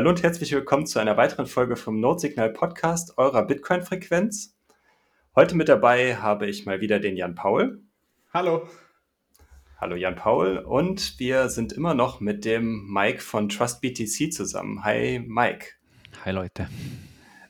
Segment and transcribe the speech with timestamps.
[0.00, 4.56] Hallo und herzlich willkommen zu einer weiteren Folge vom Notsignal Podcast eurer Bitcoin-Frequenz.
[5.36, 7.82] Heute mit dabei habe ich mal wieder den Jan Paul.
[8.32, 8.66] Hallo.
[9.76, 14.82] Hallo Jan Paul und wir sind immer noch mit dem Mike von TrustBTC zusammen.
[14.84, 15.66] Hi Mike.
[16.24, 16.70] Hi Leute.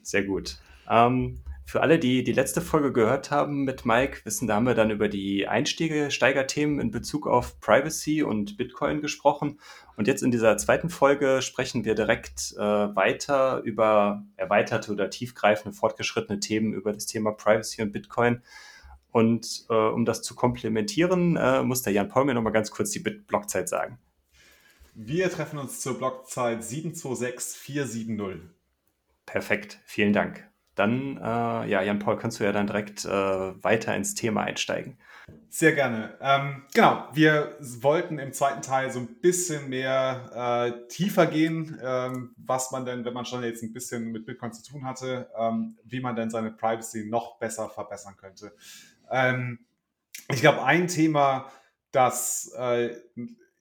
[0.03, 0.59] Sehr gut.
[0.89, 4.75] Ähm, für alle, die die letzte Folge gehört haben mit Mike, wissen, da haben wir
[4.75, 9.61] dann über die Einstiege-Steigerthemen in Bezug auf Privacy und Bitcoin gesprochen.
[9.97, 15.77] Und jetzt in dieser zweiten Folge sprechen wir direkt äh, weiter über erweiterte oder tiefgreifende,
[15.77, 18.43] fortgeschrittene Themen über das Thema Privacy und Bitcoin.
[19.13, 22.91] Und äh, um das zu komplementieren, äh, muss der Jan Paul mir nochmal ganz kurz
[22.91, 23.99] die Bit-Blockzeit sagen.
[24.95, 28.51] Wir treffen uns zur Blockzeit 726470.
[29.25, 30.50] Perfekt, vielen Dank.
[30.81, 34.97] Dann, äh, ja, Jan-Paul, kannst du ja dann direkt äh, weiter ins Thema einsteigen.
[35.51, 36.17] Sehr gerne.
[36.23, 42.35] Ähm, genau, wir wollten im zweiten Teil so ein bisschen mehr äh, tiefer gehen, ähm,
[42.39, 45.77] was man denn, wenn man schon jetzt ein bisschen mit Bitcoin zu tun hatte, ähm,
[45.85, 48.55] wie man denn seine Privacy noch besser verbessern könnte.
[49.11, 49.59] Ähm,
[50.33, 51.53] ich glaube, ein Thema,
[51.93, 52.97] das, äh,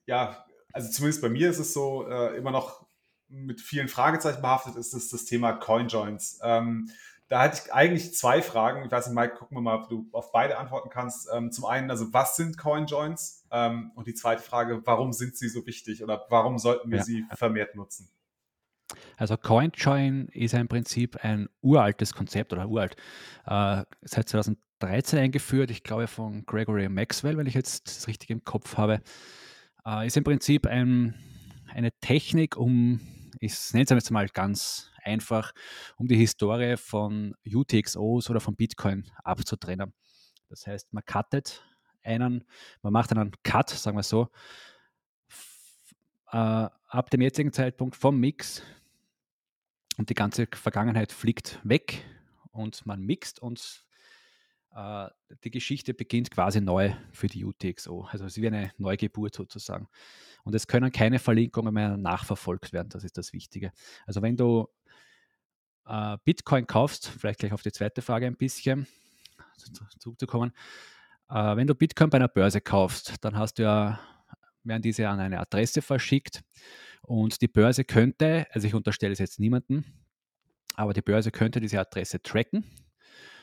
[0.06, 2.86] ja, also zumindest bei mir ist es so, äh, immer noch
[3.28, 6.40] mit vielen Fragezeichen behaftet ist, ist das Thema CoinJoins.
[6.42, 6.90] Ähm,
[7.30, 8.84] da hatte ich eigentlich zwei Fragen.
[8.84, 11.28] Ich weiß nicht, Mike, gucken wir mal, ob du auf beide antworten kannst.
[11.32, 13.46] Ähm, zum einen, also was sind CoinJoins?
[13.52, 17.04] Ähm, und die zweite Frage, warum sind sie so wichtig oder warum sollten wir ja.
[17.04, 18.10] sie vermehrt nutzen?
[19.16, 22.96] Also CoinJoin ist im Prinzip ein uraltes Konzept oder uralt.
[23.46, 28.42] Äh, seit 2013 eingeführt, ich glaube von Gregory Maxwell, wenn ich jetzt das richtig im
[28.42, 29.02] Kopf habe.
[29.86, 31.14] Äh, ist im Prinzip ein,
[31.72, 32.98] eine Technik, um,
[33.38, 35.52] ich nenne es jetzt mal ganz einfach,
[35.96, 39.92] um die Historie von UTXOs oder von Bitcoin abzutrennen.
[40.48, 41.64] Das heißt, man cuttet
[42.02, 42.44] einen,
[42.82, 44.28] man macht einen Cut, sagen wir so,
[46.32, 48.62] äh, ab dem jetzigen Zeitpunkt vom Mix
[49.96, 52.04] und die ganze Vergangenheit fliegt weg
[52.52, 53.84] und man mixt und
[54.74, 55.08] äh,
[55.44, 58.06] die Geschichte beginnt quasi neu für die UTXO.
[58.10, 59.88] Also es ist wie eine Neugeburt sozusagen.
[60.44, 63.72] Und es können keine Verlinkungen mehr nachverfolgt werden, das ist das Wichtige.
[64.06, 64.68] Also wenn du
[65.86, 68.86] äh, Bitcoin kaufst, vielleicht gleich auf die zweite Frage ein bisschen
[69.98, 70.52] zurückzukommen,
[71.28, 74.00] äh, wenn du Bitcoin bei einer Börse kaufst, dann hast du ja,
[74.64, 76.42] werden diese an eine Adresse verschickt
[77.02, 79.84] und die Börse könnte, also ich unterstelle es jetzt niemandem,
[80.76, 82.64] aber die Börse könnte diese Adresse tracken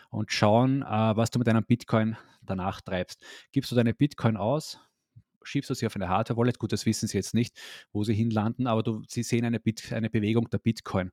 [0.09, 3.24] und schauen, äh, was du mit deinem Bitcoin danach treibst.
[3.52, 4.80] Gibst du deine Bitcoin aus,
[5.44, 7.59] schiebst du sie auf eine Hardware-Wallet, gut, das wissen sie jetzt nicht,
[7.92, 11.12] wo sie hinlanden, aber du, sie sehen eine, Bit, eine Bewegung der Bitcoin.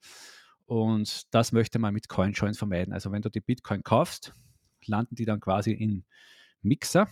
[0.66, 2.94] Und das möchte man mit CoinJoins vermeiden.
[2.94, 4.32] Also wenn du die Bitcoin kaufst,
[4.86, 6.04] landen die dann quasi in
[6.62, 7.08] Mixer.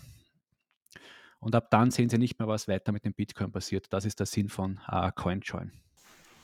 [1.39, 3.87] Und ab dann sehen sie nicht mehr, was weiter mit dem Bitcoin passiert.
[3.91, 5.73] Das ist der Sinn von äh, CoinJoin.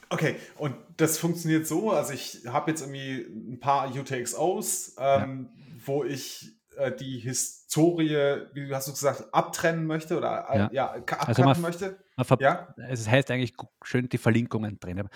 [0.09, 5.73] Okay, und das funktioniert so, also ich habe jetzt irgendwie ein paar UTXOs, ähm, ja.
[5.85, 10.91] wo ich äh, die Historie, wie hast du gesagt, abtrennen möchte oder äh, ja, ja
[10.93, 11.99] abtrennen also möchte
[12.39, 12.73] ja?
[12.87, 13.53] Es heißt eigentlich
[13.83, 15.07] schön die Verlinkungen drin.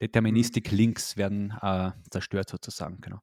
[0.00, 0.76] Deterministik mhm.
[0.76, 3.20] Links werden äh, zerstört sozusagen, genau.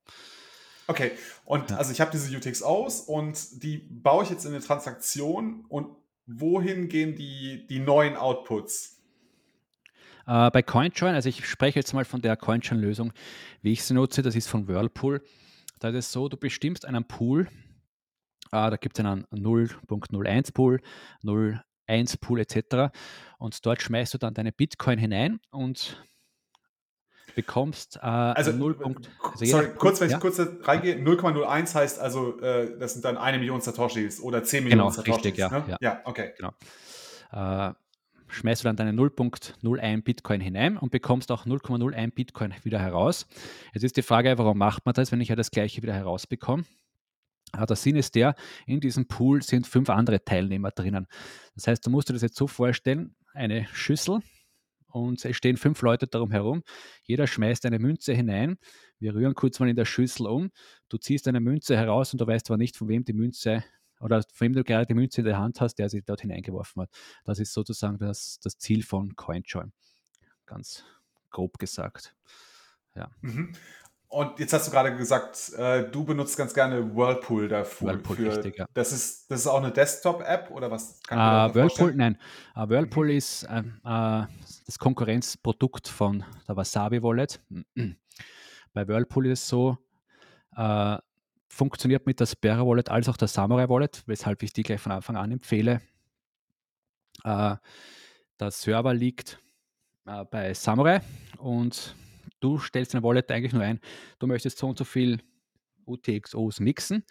[0.87, 1.11] Okay,
[1.43, 1.77] und ja.
[1.77, 5.89] also ich habe diese UTX aus und die baue ich jetzt in eine Transaktion und
[6.27, 9.01] wohin gehen die, die neuen Outputs?
[10.25, 13.13] Äh, bei CoinJoin, also ich spreche jetzt mal von der CoinJoin-Lösung,
[13.61, 15.23] wie ich sie nutze, das ist von Whirlpool.
[15.79, 17.47] Da ist es so, du bestimmst einen Pool,
[18.51, 20.81] äh, da gibt es einen 0.01-Pool,
[22.19, 22.93] Pool etc.
[23.37, 25.97] Und dort schmeißt du dann deine Bitcoin hinein und
[27.37, 28.77] bekommst äh, also, 0.
[28.79, 28.83] Äh,
[29.21, 30.17] also sorry, kurz, wenn ja?
[30.17, 34.63] ich kurz reingehe, 0,01 heißt also, äh, das sind dann eine Million Satoshis oder 10
[34.63, 35.15] Millionen genau, Satoshis.
[35.25, 35.63] Richtig, ja, ne?
[35.67, 35.77] ja.
[35.79, 36.33] ja okay.
[36.35, 36.51] Genau.
[37.31, 37.73] Äh,
[38.29, 43.27] schmeißt du dann deine 0.01 Bitcoin hinein und bekommst auch 0,01 Bitcoin wieder heraus.
[43.73, 46.63] Jetzt ist die Frage, warum macht man das, wenn ich ja das gleiche wieder herausbekomme?
[47.65, 48.35] Der Sinn ist der,
[48.65, 51.07] in diesem Pool sind fünf andere Teilnehmer drinnen.
[51.55, 54.21] Das heißt, du musst dir das jetzt so vorstellen, eine Schüssel,
[54.89, 56.63] und es stehen fünf Leute darum herum.
[57.03, 58.57] Jeder schmeißt eine Münze hinein.
[58.99, 60.49] Wir rühren kurz mal in der Schüssel um.
[60.89, 63.63] Du ziehst eine Münze heraus und du weißt aber nicht, von wem die Münze
[63.99, 66.83] oder von wem du gerade die Münze in der Hand hast, der sie dort hineingeworfen
[66.83, 66.89] hat.
[67.25, 69.71] Das ist sozusagen das, das Ziel von CoinJoin.
[70.45, 70.85] Ganz
[71.29, 72.15] grob gesagt.
[72.95, 73.11] Ja.
[74.09, 77.89] Und jetzt hast du gerade gesagt, äh, du benutzt ganz gerne Whirlpool dafür.
[77.89, 78.65] Whirlpool, richtig, ja.
[78.73, 81.01] Das ist, das ist auch eine Desktop-App oder was?
[81.03, 82.17] Kann uh, Whirlpool, nein.
[82.55, 83.17] Uh, Whirlpool mhm.
[83.17, 84.25] ist uh,
[84.65, 87.41] das Konkurrenzprodukt von der Wasabi Wallet.
[88.73, 89.77] Bei Whirlpool ist es so,
[91.49, 94.91] funktioniert mit der Sparrow Wallet als auch der Samurai Wallet, weshalb ich die gleich von
[94.91, 95.81] Anfang an empfehle.
[97.25, 97.59] der
[98.51, 99.39] Server liegt
[100.07, 101.01] äh, bei Samurai
[101.37, 101.95] und
[102.39, 103.79] du stellst deine Wallet eigentlich nur ein,
[104.19, 105.21] du möchtest so und so viel
[105.85, 107.03] UTXOs mixen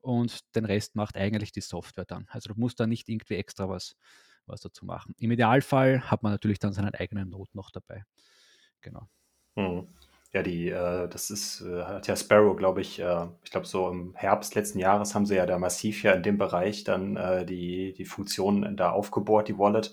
[0.00, 2.26] und den Rest macht eigentlich die Software dann.
[2.30, 3.96] Also du musst da nicht irgendwie extra was,
[4.46, 5.14] was dazu machen.
[5.18, 8.04] Im Idealfall hat man natürlich dann seinen eigenen Node noch dabei.
[8.80, 9.08] Genau.
[9.56, 9.88] Hm.
[10.36, 13.88] Ja, die, äh, das ist, äh, hat ja Sparrow, glaube ich, äh, ich glaube, so
[13.88, 17.46] im Herbst letzten Jahres haben sie ja da massiv ja in dem Bereich dann äh,
[17.46, 19.92] die, die Funktionen da aufgebohrt, die Wallet,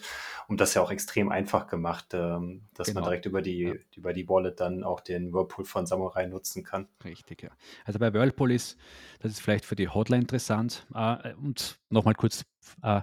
[0.50, 3.06] und das ja auch extrem einfach gemacht, ähm, dass man Genau.
[3.06, 3.74] direkt über die, Ja.
[3.96, 6.90] über die Wallet dann auch den Whirlpool von Samurai nutzen kann.
[7.06, 7.52] Richtig, ja.
[7.86, 8.78] Also bei Whirlpool ist,
[9.22, 10.86] das ist vielleicht für die Hotline interessant.
[10.94, 12.44] Äh, und nochmal kurz
[12.82, 13.00] äh,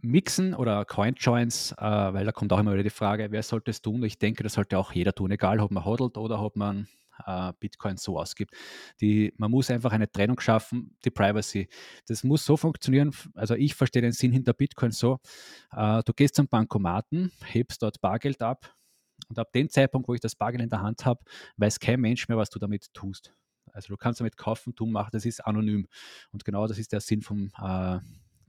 [0.00, 3.82] mixen oder Coin-Joins, äh, weil da kommt auch immer wieder die Frage, wer sollte es
[3.82, 4.02] tun?
[4.04, 6.88] Ich denke, das sollte auch jeder tun, egal ob man hodelt oder ob man
[7.26, 8.54] äh, Bitcoin so ausgibt.
[9.00, 11.68] Die, man muss einfach eine Trennung schaffen, die Privacy.
[12.06, 15.18] Das muss so funktionieren, also ich verstehe den Sinn hinter Bitcoin so,
[15.72, 18.74] äh, du gehst zum Bankomaten, hebst dort Bargeld ab
[19.28, 21.20] und ab dem Zeitpunkt, wo ich das Bargeld in der Hand habe,
[21.56, 23.34] weiß kein Mensch mehr, was du damit tust.
[23.72, 25.88] Also du kannst damit kaufen, tun, machen, das ist anonym.
[26.30, 27.98] Und genau das ist der Sinn vom äh,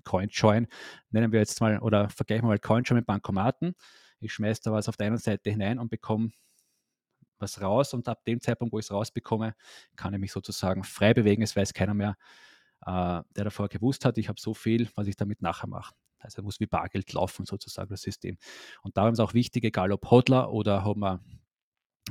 [0.04, 0.68] CoinJoin.
[1.10, 3.76] Nennen wir jetzt mal oder vergleichen wir mal CoinJoin mit Bankomaten.
[4.20, 6.32] Ich schmeiße da was auf der einen Seite hinein und bekomme
[7.40, 9.56] was raus und ab dem Zeitpunkt, wo ich es rausbekomme,
[9.96, 11.44] kann ich mich sozusagen frei bewegen.
[11.44, 12.18] Es weiß keiner mehr,
[12.86, 15.94] äh, der davor gewusst hat, ich habe so viel, was ich damit nachher mache.
[16.20, 18.38] Also muss wie Bargeld laufen, sozusagen das System.
[18.82, 21.20] Und darum ist auch wichtig, egal ob Hodler oder ob man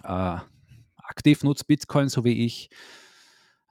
[0.04, 0.38] äh,
[0.98, 2.68] aktiv nutzt Bitcoin, so wie ich,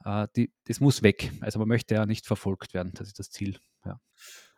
[0.04, 1.32] äh, die, das muss weg.
[1.40, 2.92] Also man möchte ja nicht verfolgt werden.
[2.94, 3.58] Das ist das Ziel.
[3.84, 4.00] Ja.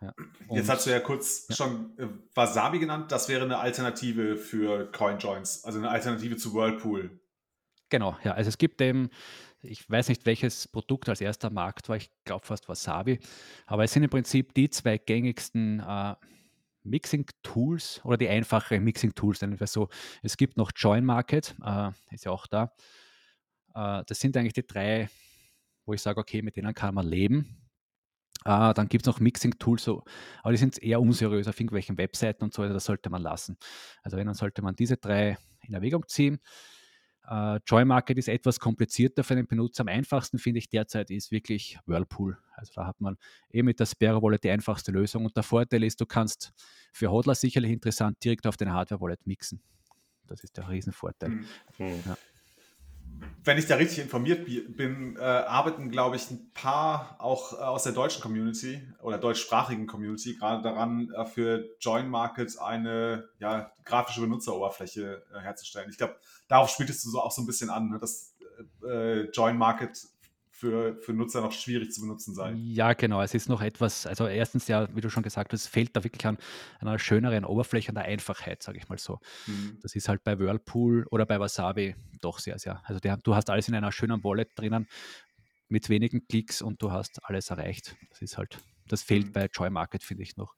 [0.00, 0.14] Ja.
[0.50, 1.56] Jetzt hast du ja kurz ja.
[1.56, 3.10] schon äh, Wasabi genannt.
[3.10, 7.20] Das wäre eine Alternative für CoinJoins, also eine Alternative zu Whirlpool.
[7.88, 8.32] Genau, ja.
[8.32, 9.08] Also es gibt eben,
[9.62, 13.20] ich weiß nicht, welches Produkt als erster Markt war, ich glaube fast Wasabi,
[13.66, 16.14] aber es sind im Prinzip die zwei gängigsten äh,
[16.82, 19.88] Mixing-Tools oder die einfachen Mixing-Tools, nennen wir so.
[20.22, 22.74] Es gibt noch Join Market, äh, ist ja auch da.
[23.74, 25.08] Äh, das sind eigentlich die drei,
[25.86, 27.63] wo ich sage, okay, mit denen kann man leben.
[28.44, 30.04] Äh, dann gibt es noch Mixing-Tools, so,
[30.42, 33.56] aber die sind eher unseriös auf irgendwelchen Webseiten und so, also das sollte man lassen.
[34.02, 36.40] Also wenn, dann sollte man diese drei in Erwägung ziehen.
[37.26, 39.80] Äh, Joy Market ist etwas komplizierter für den Benutzer.
[39.82, 42.36] Am einfachsten finde ich derzeit ist wirklich Whirlpool.
[42.52, 43.16] Also da hat man
[43.50, 45.24] eben mit der Sparrow Wallet die einfachste Lösung.
[45.24, 46.52] Und der Vorteil ist, du kannst
[46.92, 49.62] für Hodler sicherlich interessant direkt auf den Hardware Wallet mixen.
[50.26, 51.30] Das ist der Riesenvorteil.
[51.30, 51.46] Hm.
[51.78, 52.16] Hm.
[53.46, 57.56] Wenn ich da richtig informiert bi- bin, äh, arbeiten, glaube ich, ein paar auch äh,
[57.56, 63.70] aus der deutschen Community oder deutschsprachigen Community gerade daran, äh, für Join Market eine ja,
[63.84, 65.90] grafische Benutzeroberfläche äh, herzustellen.
[65.90, 66.16] Ich glaube,
[66.48, 68.34] darauf spieltest du so auch so ein bisschen an, ne, dass
[68.82, 70.06] äh, Join Market
[70.56, 72.52] für, für Nutzer noch schwierig zu benutzen sei.
[72.52, 73.20] Ja, genau.
[73.20, 76.04] Es ist noch etwas, also erstens ja, wie du schon gesagt hast, es fehlt da
[76.04, 76.38] wirklich an
[76.80, 79.18] einer schöneren Oberfläche, an der Einfachheit, sage ich mal so.
[79.46, 79.78] Hm.
[79.82, 82.80] Das ist halt bei Whirlpool oder bei Wasabi doch sehr, sehr.
[82.84, 84.86] Also der, du hast alles in einer schönen Wallet drinnen
[85.68, 87.96] mit wenigen Klicks und du hast alles erreicht.
[88.10, 89.32] Das ist halt, das fehlt Mhm.
[89.32, 90.54] bei Joy Market, finde ich noch.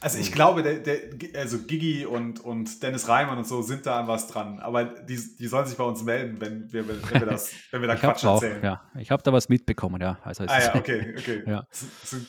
[0.00, 0.98] Also ich glaube, der, der,
[1.40, 4.58] also Gigi und, und Dennis Reimann und so sind da an was dran.
[4.60, 7.88] Aber die, die sollen sich bei uns melden, wenn wir, wenn wir, das, wenn wir
[7.88, 8.62] da Ich habe Quatsch auch, erzählen.
[8.64, 10.18] ja, ich habe da was mitbekommen, ja.
[10.22, 11.42] Also Ah ja, okay, okay.
[11.46, 11.66] Ja.
[11.70, 12.26] Sind,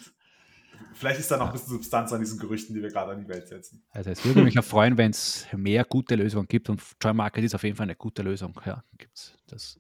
[0.93, 3.27] vielleicht ist da noch ein bisschen Substanz an diesen Gerüchten, die wir gerade an die
[3.27, 3.83] Welt setzen.
[3.91, 7.43] also es würde mich ja freuen, wenn es mehr gute Lösungen gibt und Joy Market
[7.43, 8.59] ist auf jeden Fall eine gute Lösung.
[8.65, 9.79] Ja, gibt's das.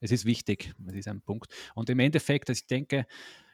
[0.00, 1.52] Es ist wichtig, es ist ein Punkt.
[1.74, 3.06] Und im Endeffekt, also ich denke,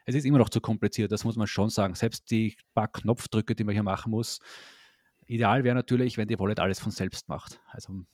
[0.05, 1.95] es ist immer noch zu kompliziert, das muss man schon sagen.
[1.95, 4.41] Selbst die paar Knopfdrücke, die man hier machen muss,
[5.27, 7.61] ideal wäre natürlich, wenn die Wallet alles von selbst macht.
[7.69, 8.05] Also,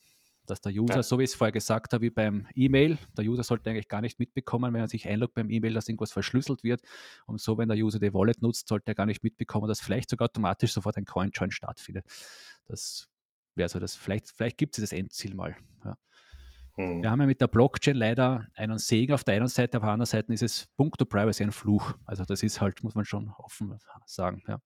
[0.46, 1.02] dass der User, Ja.
[1.02, 4.00] so wie ich es vorher gesagt habe, wie beim E-Mail, der User sollte eigentlich gar
[4.00, 6.80] nicht mitbekommen, wenn er sich einloggt beim E-Mail, dass irgendwas verschlüsselt wird.
[7.26, 10.08] Und so, wenn der User die Wallet nutzt, sollte er gar nicht mitbekommen, dass vielleicht
[10.08, 12.06] sogar automatisch sofort ein Coin-Join stattfindet.
[12.66, 13.08] Das
[13.56, 15.56] wäre so das, vielleicht, vielleicht gibt es das Endziel mal.
[15.84, 15.98] Ja.
[16.78, 17.02] Hm.
[17.02, 19.92] Wir haben ja mit der Blockchain leider einen Segen auf der einen Seite, auf der
[19.92, 21.94] anderen Seite ist es puncto Privacy ein Fluch.
[22.04, 24.42] Also das ist halt, muss man schon offen sagen.
[24.46, 24.60] Ja.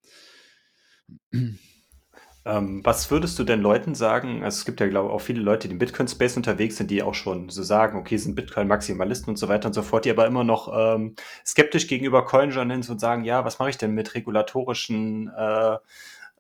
[2.44, 4.42] Ähm, was würdest du denn Leuten sagen?
[4.42, 7.02] Also es gibt ja, glaube ich, auch viele Leute, die im Bitcoin-Space unterwegs sind, die
[7.02, 10.26] auch schon so sagen, okay, sind Bitcoin-Maximalisten und so weiter und so fort, die aber
[10.26, 11.14] immer noch ähm,
[11.46, 15.76] skeptisch gegenüber CoinJournals und sagen, ja, was mache ich denn mit regulatorischen, äh,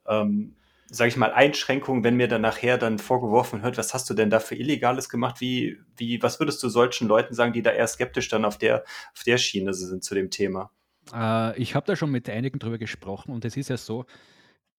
[0.08, 0.56] ähm,
[0.92, 4.28] sage ich mal, Einschränkungen, wenn mir dann nachher dann vorgeworfen wird, was hast du denn
[4.28, 5.40] da für Illegales gemacht?
[5.40, 8.84] Wie, wie, was würdest du solchen Leuten sagen, die da eher skeptisch dann auf der,
[9.14, 10.70] auf der Schiene sind zu dem Thema?
[11.14, 14.04] Äh, ich habe da schon mit einigen drüber gesprochen und es ist ja so,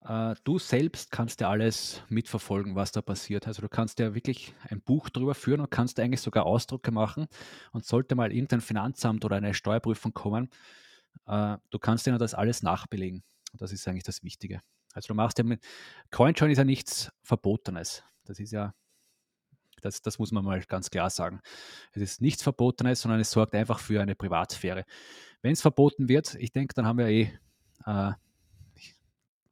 [0.06, 3.48] äh, du selbst kannst ja alles mitverfolgen, was da passiert.
[3.48, 7.28] Also du kannst ja wirklich ein Buch drüber führen und kannst eigentlich sogar Ausdrucke machen
[7.72, 10.52] und sollte mal irgendein Finanzamt oder eine Steuerprüfung kommen,
[11.26, 13.24] äh, du kannst ihnen das alles nachbelegen.
[13.54, 14.62] Das ist eigentlich das Wichtige.
[14.94, 15.62] Also du machst ja mit
[16.12, 18.04] CoinJoin ist ja nichts Verbotenes.
[18.26, 18.74] Das ist ja,
[19.82, 21.42] das, das muss man mal ganz klar sagen.
[21.92, 24.86] Es ist nichts Verbotenes, sondern es sorgt einfach für eine Privatsphäre.
[25.42, 27.34] Wenn es verboten wird, ich denke, dann haben wir eh
[27.86, 28.12] äh,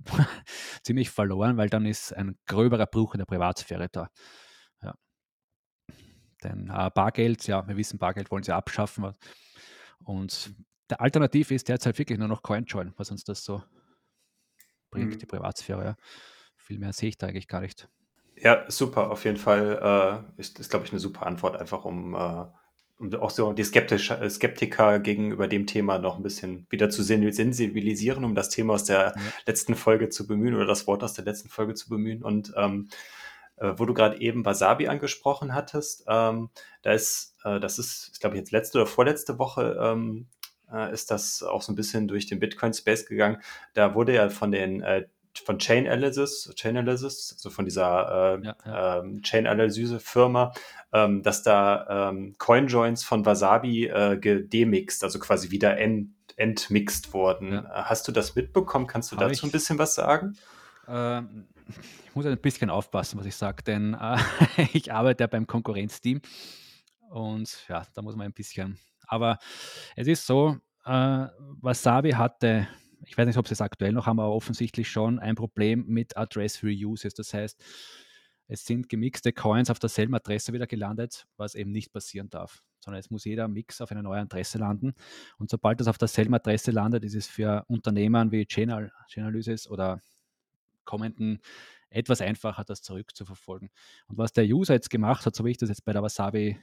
[0.83, 4.09] ziemlich verloren, weil dann ist ein gröberer Bruch in der Privatsphäre da.
[4.81, 4.95] Ja.
[6.43, 9.11] Denn äh, Bargeld, ja, wir wissen, Bargeld wollen sie abschaffen.
[10.03, 10.53] Und
[10.89, 13.63] der Alternativ ist derzeit wirklich nur noch CoinJoin, was uns das so
[14.91, 15.17] bringt, mhm.
[15.17, 15.83] die Privatsphäre.
[15.83, 15.95] Ja.
[16.57, 17.87] Viel mehr sehe ich da eigentlich gar nicht.
[18.35, 22.13] Ja, super, auf jeden Fall äh, ist, ist glaube ich, eine super Antwort, einfach um,
[22.13, 22.45] äh,
[22.97, 28.23] um auch so die Skeptisch, Skeptiker gegenüber dem Thema noch ein bisschen wieder zu sensibilisieren,
[28.23, 29.21] um das Thema aus der ja.
[29.45, 32.23] letzten Folge zu bemühen oder das Wort aus der letzten Folge zu bemühen.
[32.23, 32.89] Und ähm,
[33.57, 36.49] äh, wo du gerade eben Wasabi angesprochen hattest, ähm,
[36.81, 40.27] da ist, äh, das ist, ist glaube ich, jetzt letzte oder vorletzte Woche ähm,
[40.73, 43.41] äh, ist das auch so ein bisschen durch den Bitcoin-Space gegangen.
[43.73, 45.05] Da wurde ja von den äh,
[45.45, 48.99] von Chain Analysis, Chain Analysis, also von dieser äh, ja, ja.
[48.99, 50.53] Ähm, Chain Analyse Firma,
[50.91, 57.53] ähm, dass da ähm, Coinjoins von Wasabi äh, gedemixt, also quasi wieder ent, entmixt wurden.
[57.53, 57.59] Ja.
[57.61, 58.87] Äh, hast du das mitbekommen?
[58.87, 60.37] Kannst du Hab dazu ich, ein bisschen was sagen?
[60.87, 61.47] Ähm,
[62.05, 64.17] ich muss ein bisschen aufpassen, was ich sage, denn äh,
[64.73, 66.21] ich arbeite ja beim Konkurrenzteam
[67.09, 68.77] und ja, da muss man ein bisschen.
[69.07, 69.37] Aber
[69.95, 71.27] es ist so, äh,
[71.61, 72.67] Wasabi hatte
[73.05, 76.17] ich weiß nicht, ob sie es aktuell noch haben, aber offensichtlich schon ein Problem mit
[76.17, 77.13] Address Reuses.
[77.13, 77.61] Das heißt,
[78.47, 82.99] es sind gemixte Coins auf derselben Adresse wieder gelandet, was eben nicht passieren darf, sondern
[82.99, 84.93] es muss jeder Mix auf einer neuen Adresse landen.
[85.37, 90.01] Und sobald das auf derselben Adresse landet, ist es für Unternehmen wie Chainalysis oder
[90.83, 91.39] kommenden
[91.89, 93.69] etwas einfacher, das zurückzuverfolgen.
[94.07, 96.59] Und was der User jetzt gemacht hat, so wie ich das jetzt bei der Wasabi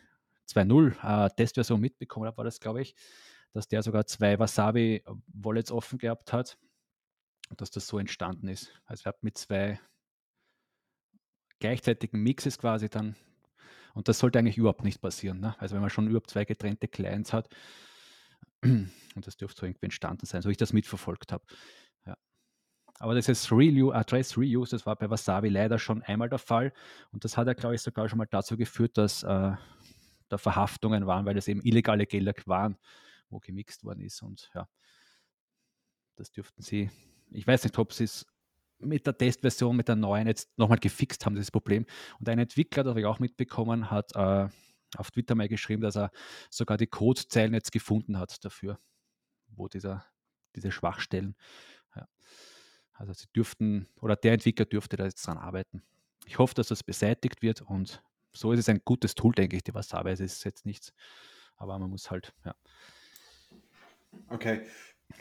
[0.48, 2.94] 2.0 äh, Testversion mitbekommen habe, war das, glaube ich,
[3.52, 6.58] dass der sogar zwei Wasabi-Wallets offen gehabt hat
[7.48, 8.72] und dass das so entstanden ist.
[8.84, 9.80] Also er hat mit zwei
[11.58, 13.16] gleichzeitigen Mixes quasi dann,
[13.94, 15.40] und das sollte eigentlich überhaupt nicht passieren.
[15.40, 15.56] Ne?
[15.58, 17.48] Also wenn man schon überhaupt zwei getrennte Clients hat,
[18.62, 21.44] und das dürfte so irgendwie entstanden sein, so ich das mitverfolgt habe.
[23.00, 26.72] Aber das ist Reuse, Address Reuse, das war bei Wasabi leider schon einmal der Fall.
[27.12, 29.52] Und das hat ja, glaube ich, sogar schon mal dazu geführt, dass äh,
[30.28, 32.78] da Verhaftungen waren, weil das eben illegale Gelder waren
[33.30, 34.22] wo gemixt worden ist.
[34.22, 34.68] Und ja,
[36.16, 36.90] das dürften sie,
[37.30, 38.26] ich weiß nicht, ob sie es
[38.80, 41.84] mit der Testversion, mit der neuen jetzt nochmal gefixt haben, dieses Problem.
[42.20, 44.48] Und ein Entwickler, das habe ich auch mitbekommen, hat äh,
[44.96, 46.10] auf Twitter mal geschrieben, dass er
[46.48, 48.78] sogar die Codezeilen jetzt gefunden hat dafür,
[49.48, 50.06] wo dieser,
[50.54, 51.34] diese Schwachstellen.
[51.96, 52.08] Ja.
[52.92, 55.82] Also sie dürften, oder der Entwickler dürfte da jetzt dran arbeiten.
[56.26, 59.64] Ich hoffe, dass das beseitigt wird und so ist es ein gutes Tool, denke ich,
[59.64, 60.10] die Wasabi.
[60.10, 60.92] Es ist jetzt nichts,
[61.56, 62.54] aber man muss halt, ja,
[64.28, 64.62] Okay.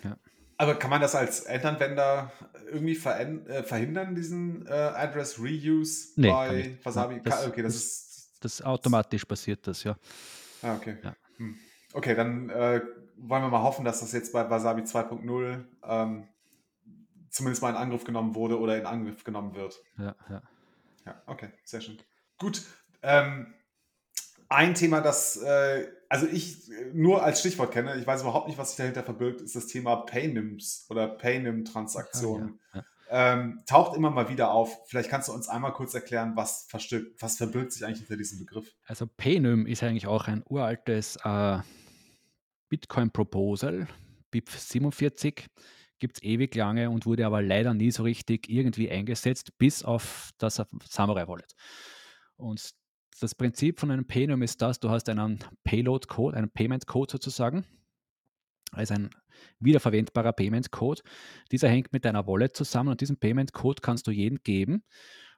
[0.04, 0.18] Ja.
[0.58, 2.32] Aber kann man das als Endanwender
[2.66, 7.22] irgendwie äh, verhindern, diesen äh, Address Reuse nee, bei Wasabi?
[7.24, 8.38] Das, okay, das, das, ist.
[8.42, 9.98] Das automatisch passiert das, ja.
[10.62, 10.98] Ah, okay.
[11.04, 11.16] Ja.
[11.38, 11.58] Hm.
[11.94, 12.82] Okay, dann äh,
[13.18, 16.28] wollen wir mal hoffen, dass das jetzt bei Wasabi 2.0 ähm,
[17.30, 19.80] zumindest mal in Angriff genommen wurde oder in Angriff genommen wird.
[19.98, 20.42] Ja, ja.
[21.06, 21.98] Ja, okay, sehr schön.
[22.38, 22.64] Gut.
[23.08, 23.54] Ähm,
[24.50, 28.70] ein Thema, das äh, also ich nur als Stichwort kenne, ich weiß überhaupt nicht, was
[28.70, 32.60] sich dahinter verbirgt, ist das Thema Paynims oder Paynim-Transaktionen.
[32.74, 33.34] Ja, ja, ja.
[33.34, 34.88] ähm, taucht immer mal wieder auf.
[34.88, 38.74] Vielleicht kannst du uns einmal kurz erklären, was, was verbirgt sich eigentlich hinter diesem Begriff?
[38.86, 41.60] Also Paynim ist eigentlich auch ein uraltes äh,
[42.70, 43.88] Bitcoin-Proposal,
[44.32, 45.46] BIP 47
[46.00, 50.30] gibt es ewig lange und wurde aber leider nie so richtig irgendwie eingesetzt, bis auf
[50.38, 51.56] das Samurai Wallet.
[52.36, 52.76] Und
[53.20, 57.66] das Prinzip von einem Paynom ist das, du hast einen Payload-Code, einen Payment-Code sozusagen,
[58.72, 59.10] also ein
[59.60, 61.02] wiederverwendbarer Payment-Code.
[61.52, 64.84] Dieser hängt mit deiner Wallet zusammen und diesen Payment-Code kannst du jedem geben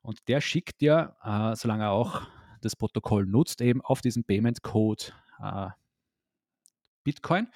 [0.01, 2.23] und der schickt dir, äh, solange er auch
[2.61, 5.05] das Protokoll nutzt, eben auf diesen Payment-Code
[5.41, 5.67] äh,
[7.03, 7.47] Bitcoin.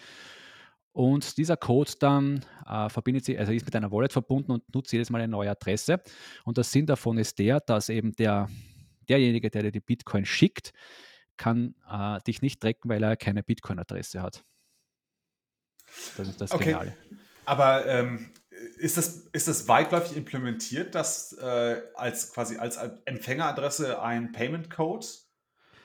[0.93, 4.93] Und dieser Code dann äh, verbindet sich, also ist mit einer Wallet verbunden und nutzt
[4.93, 6.01] jedes Mal eine neue Adresse.
[6.45, 8.47] Und der Sinn davon ist der, dass eben der
[9.09, 10.73] derjenige, der dir die Bitcoin schickt,
[11.37, 14.43] kann äh, dich nicht tracken, weil er keine Bitcoin-Adresse hat.
[16.17, 16.65] Das ist das okay.
[16.65, 16.97] Geniale.
[17.45, 18.31] Aber ähm,
[18.77, 25.05] ist, das, ist das weitläufig implementiert, dass äh, als quasi als Empfängeradresse ein Payment Code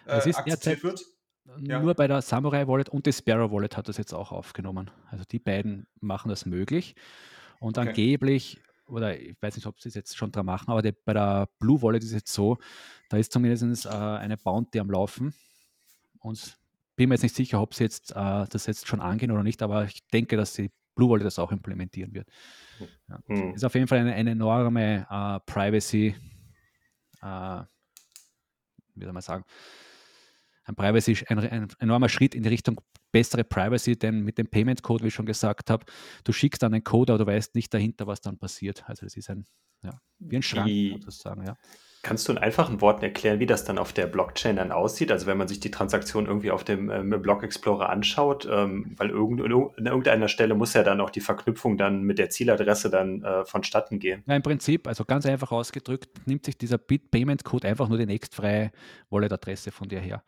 [0.07, 1.05] äh, akzeptiert wird?
[1.57, 1.93] Nur ja.
[1.95, 4.91] bei der Samurai Wallet und die Sparrow Wallet hat das jetzt auch aufgenommen.
[5.11, 6.95] Also die beiden machen das möglich.
[7.59, 7.89] Und okay.
[7.89, 11.13] angeblich oder ich weiß nicht, ob sie es jetzt schon dran machen, aber die, bei
[11.13, 12.59] der Blue Wallet ist es jetzt so,
[13.09, 15.35] da ist zumindest äh, eine Bounty am Laufen
[16.21, 16.59] und
[16.97, 19.63] bin mir jetzt nicht sicher, ob sie jetzt äh, das jetzt schon angehen oder nicht,
[19.63, 22.29] aber ich denke, dass sie Blue Wallet das auch implementieren wird.
[23.09, 23.21] Ja.
[23.27, 23.55] Hm.
[23.55, 26.17] Ist auf jeden Fall eine, eine enorme äh, Privacy,
[27.23, 27.63] äh,
[28.95, 29.45] wie soll man sagen,
[30.65, 32.81] ein Privacy, ein, ein, enormer Schritt in die Richtung
[33.13, 35.85] bessere Privacy, denn mit dem Payment Code, wie ich schon gesagt habe,
[36.25, 38.85] du schickst dann einen Code, aber du weißt nicht dahinter, was dann passiert.
[38.87, 39.45] Also das ist ein,
[39.83, 40.71] ja, wie ein Schrank,
[41.03, 41.57] sozusagen, ja.
[42.03, 45.11] Kannst du in einfachen Worten erklären, wie das dann auf der Blockchain dann aussieht?
[45.11, 49.11] Also wenn man sich die Transaktion irgendwie auf dem ähm, Block Explorer anschaut, ähm, weil
[49.11, 53.25] irgend, an irgendeiner Stelle muss ja dann auch die Verknüpfung dann mit der Zieladresse dann
[53.25, 54.23] äh, vonstatten gehen.
[54.27, 58.71] Ja, im Prinzip, also ganz einfach ausgedrückt, nimmt sich dieser Bit-Payment-Code einfach nur die nächstfreie
[59.11, 60.23] Wallet-Adresse von dir her.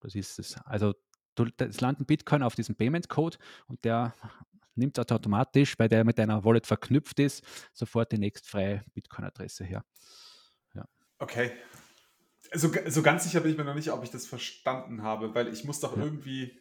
[0.00, 0.58] Das ist es.
[0.66, 0.92] Also
[1.34, 4.14] du, es landen Bitcoin auf diesem Payment-Code und der
[4.76, 9.84] nimmt das automatisch, weil der mit deiner Wallet verknüpft ist, sofort die nächstfreie Bitcoin-Adresse her.
[11.18, 11.52] Okay.
[12.52, 15.48] So, so ganz sicher bin ich mir noch nicht, ob ich das verstanden habe, weil
[15.48, 16.02] ich muss doch Ja.
[16.02, 16.58] irgendwie.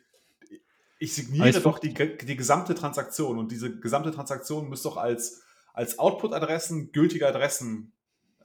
[0.99, 5.99] Ich signiere doch die, die gesamte Transaktion und diese gesamte Transaktion muss doch als, als
[5.99, 7.91] Output-Adressen gültige Adressen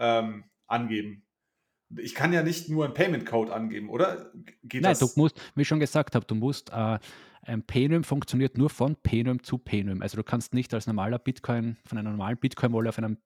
[0.00, 1.23] ähm, angeben.
[1.97, 4.30] Ich kann ja nicht nur einen Payment-Code angeben, oder?
[4.62, 4.99] Geht Nein, das?
[4.99, 6.99] du musst, wie ich schon gesagt habe, du musst, äh,
[7.42, 10.02] ein Paynym funktioniert nur von Paynym zu Paynym.
[10.02, 13.16] Also du kannst nicht als normaler Bitcoin, von einer normalen Bitcoin-Wallet auf einem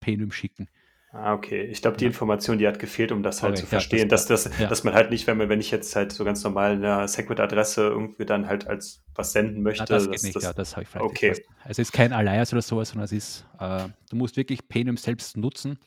[0.00, 0.68] Paynym schicken.
[1.12, 1.62] Ah, okay.
[1.62, 2.10] Ich glaube, die Ja.
[2.10, 4.68] Information, die hat gefehlt, um das halt Okay, zu ja, verstehen, das- dass, das, ja.
[4.68, 7.80] dass man halt nicht, wenn man, wenn ich jetzt halt so ganz normal eine Segwit-Adresse
[7.88, 10.72] irgendwie dann halt als was senden möchte, Na, das geht dass nicht, das- ja, das
[10.76, 11.30] habe ich falsch Okay.
[11.30, 14.98] Also es ist kein Alias oder sowas, sondern es ist, äh, du musst wirklich Paynym
[14.98, 15.78] selbst nutzen,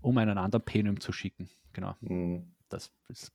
[0.00, 1.48] um einen anderen Paynym zu schicken.
[1.72, 2.54] Genau, Hm.
[2.68, 3.32] das ist.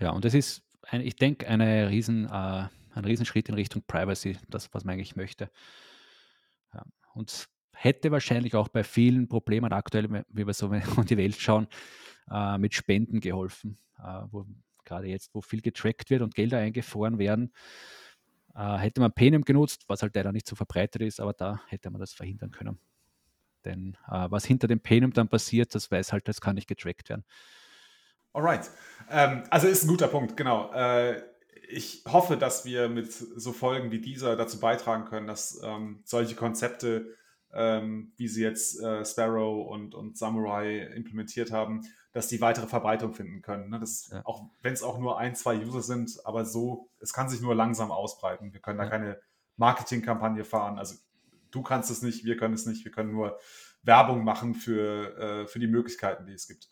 [0.00, 4.38] Ja, und das ist, ein, ich denke, eine riesen, äh, ein Riesenschritt in Richtung Privacy,
[4.48, 5.50] das, was man eigentlich möchte.
[6.72, 6.84] Ja,
[7.14, 11.66] und hätte wahrscheinlich auch bei vielen Problemen aktuell, wie wir so um die Welt schauen,
[12.30, 14.46] äh, mit Spenden geholfen, äh, wo
[14.84, 17.52] gerade jetzt, wo viel getrackt wird und Gelder eingefroren werden,
[18.54, 21.90] äh, hätte man Paynim genutzt, was halt leider nicht so verbreitet ist, aber da hätte
[21.90, 22.78] man das verhindern können.
[23.68, 27.08] Denn äh, was hinter dem Paynim dann passiert, das weiß halt, das kann nicht getrackt
[27.10, 27.24] werden.
[28.32, 28.70] Alright.
[29.10, 30.72] Ähm, also ist ein guter Punkt, genau.
[30.72, 31.22] Äh,
[31.70, 36.34] ich hoffe, dass wir mit so Folgen wie dieser dazu beitragen können, dass ähm, solche
[36.34, 37.14] Konzepte,
[37.52, 43.12] ähm, wie sie jetzt äh, Sparrow und, und Samurai implementiert haben, dass die weitere Verbreitung
[43.12, 43.68] finden können.
[43.70, 43.78] Ne?
[43.80, 44.22] Das, Ja.
[44.24, 47.54] Auch wenn es auch nur ein, zwei User sind, aber so, es kann sich nur
[47.54, 48.52] langsam ausbreiten.
[48.52, 48.90] Wir können da Ja.
[48.90, 49.20] keine
[49.56, 50.78] Marketingkampagne fahren.
[50.78, 50.96] Also
[51.50, 52.84] du kannst es nicht, wir können es nicht.
[52.84, 53.38] Wir können nur
[53.82, 56.68] Werbung machen für, äh, für die Möglichkeiten, die es gibt.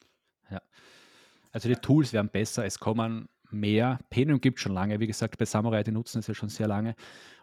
[1.57, 3.99] Also die Tools werden besser, es kommen mehr.
[4.11, 6.69] Paynim gibt es schon lange, wie gesagt, bei Samurai, die nutzen es ja schon sehr
[6.69, 6.95] lange.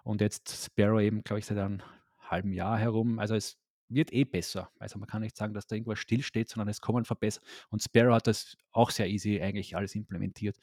[0.04, 1.82] Und jetzt Sparrow eben, glaube ich, seit einem
[2.20, 3.18] halben Jahr herum.
[3.18, 3.58] Also es
[3.90, 4.70] wird eh besser.
[4.78, 7.50] Also man kann nicht sagen, dass da irgendwas stillsteht, sondern es kommen Verbesserungen.
[7.70, 10.58] Und Sparrow hat das auch sehr easy eigentlich alles implementiert.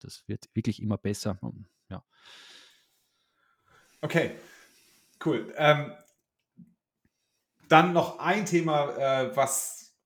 [0.00, 1.38] Das wird wirklich immer besser.
[1.40, 2.04] Und, ja.
[4.02, 4.32] Okay,
[5.24, 5.52] cool.
[5.56, 5.92] Ähm,
[7.68, 9.96] dann noch ein Thema, äh, was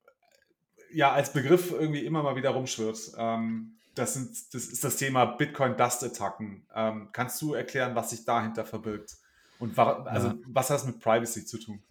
[0.93, 3.13] ja als Begriff irgendwie immer mal wieder rumschwirrt.
[3.17, 6.67] Ähm, das, sind, das ist das Thema Bitcoin-Dust-Attacken.
[6.75, 9.17] Ähm, kannst du erklären, was sich dahinter verbirgt?
[9.59, 10.35] Und wa also, Ja.
[10.47, 11.83] was hat das mit Privacy zu tun?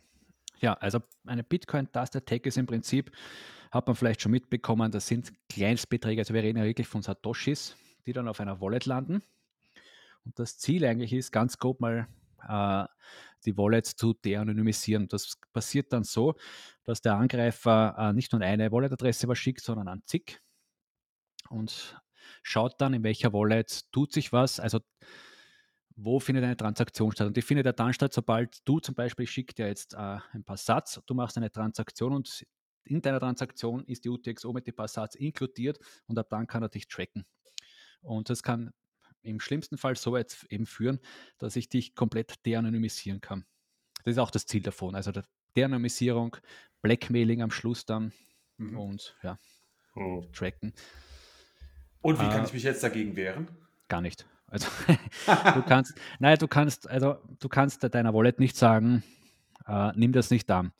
[0.60, 3.12] Ja, also eine Bitcoin-Dust-Attack ist im Prinzip,
[3.72, 7.76] hat man vielleicht schon mitbekommen, das sind Kleinstbeträge, also wir reden ja wirklich von Satoshis,
[8.06, 9.24] die dann auf einer Wallet landen.
[10.24, 12.08] Und das Ziel eigentlich ist, ganz grob mal
[12.48, 12.86] äh,
[13.46, 15.08] die Wallet zu de-anonymisieren.
[15.08, 16.36] Das passiert dann so,
[16.84, 20.42] dass der Angreifer äh, nicht nur eine Wallet-Adresse verschickt, sondern an zig
[21.50, 22.02] und
[22.42, 24.60] schaut dann, in welcher Wallet tut sich was.
[24.60, 24.80] Also
[25.96, 27.28] wo findet eine Transaktion statt?
[27.28, 30.44] Und die findet ja dann statt, sobald du zum Beispiel schickt dir jetzt äh, ein
[30.44, 32.46] paar Satz, du machst eine Transaktion und
[32.86, 36.64] in deiner Transaktion ist die UTXO mit den paar Satz inkludiert und ab dann kann
[36.64, 37.26] er dich tracken.
[38.02, 38.74] Und das kann
[39.24, 41.00] im schlimmsten Fall so weit eben führen,
[41.38, 43.46] dass ich dich komplett de-anonymisieren kann.
[44.04, 44.96] Das ist auch das Ziel davon.
[44.96, 45.24] Also der
[45.56, 46.38] De-Anonymisierung,
[46.82, 48.12] Blackmailing am Schluss dann
[48.58, 48.78] Mhm.
[48.78, 49.40] und ja,
[49.94, 50.28] Hm.
[50.34, 50.74] tracken.
[52.02, 53.48] Und wie kann Äh, ich mich jetzt dagegen wehren?
[53.88, 54.26] Gar nicht.
[54.48, 54.68] Also
[55.56, 59.04] du kannst, nein, du kannst, also du kannst deiner Wallet nicht sagen,
[59.66, 60.74] äh, nimm das nicht an.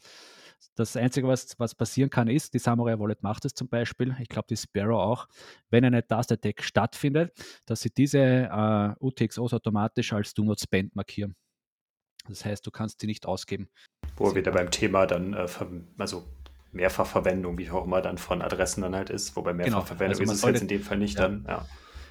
[0.76, 4.30] Das Einzige, was, was passieren kann, ist, die Samurai Wallet macht es zum Beispiel, ich
[4.30, 5.28] glaube die Sparrow auch,
[5.70, 7.32] wenn eine Dust-Attack stattfindet,
[7.66, 11.36] dass sie diese äh, UTXOs automatisch als Do Not Spend markieren.
[12.28, 13.68] Das heißt, du kannst die nicht ausgeben.
[14.16, 15.48] Wo wir wieder beim Thema dann, äh,
[15.98, 16.24] also
[16.72, 20.42] Mehrfachverwendung, wie auch immer dann von Adressen dann halt ist, wobei Genau, Mehrfachverwendung also ist
[20.42, 21.28] man es jetzt in dem Fall nicht ja.
[21.28, 21.66] dann, ja.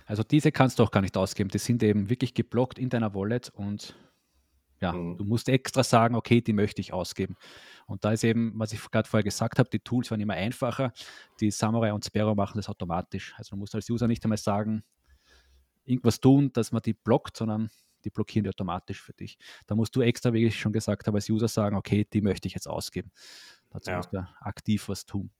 [0.06, 1.48] Also diese kannst du auch gar nicht ausgeben.
[1.48, 3.94] Die sind eben wirklich geblockt in deiner Wallet und
[4.82, 5.16] ja, Mhm.
[5.16, 7.36] du musst extra sagen, okay, die möchte ich ausgeben.
[7.86, 10.92] Und da ist eben, was ich gerade vorher gesagt habe, die Tools werden immer einfacher.
[11.40, 13.34] Die Samurai und Sparrow machen das automatisch.
[13.36, 14.82] Also du musst als User nicht einmal sagen,
[15.84, 17.70] irgendwas tun, dass man die blockt, sondern
[18.04, 19.38] die blockieren die automatisch für dich.
[19.66, 22.48] Da musst du extra, wie ich schon gesagt habe, als User sagen, okay, die möchte
[22.48, 23.12] ich jetzt ausgeben.
[23.70, 23.96] Dazu ja.
[23.98, 25.30] musst du aktiv was tun.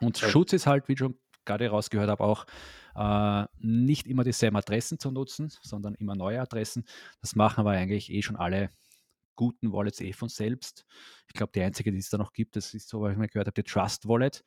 [0.00, 0.28] Und ja.
[0.28, 2.46] Schutz ist halt, wie schon gerade rausgehört habe, auch
[2.94, 6.84] äh, nicht immer dieselben Adressen zu nutzen, sondern immer neue Adressen.
[7.20, 8.70] Das machen aber eigentlich eh schon alle
[9.36, 10.84] guten Wallets eh von selbst.
[11.26, 13.28] Ich glaube, die einzige, die es da noch gibt, das ist so, was ich mal
[13.28, 14.44] gehört habe, die Trust Wallet.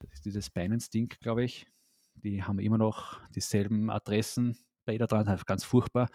[0.00, 1.66] Das ist dieses Binance-Ding, glaube ich.
[2.14, 6.08] Die haben immer noch dieselben Adressen bei jeder dran, ganz furchtbar.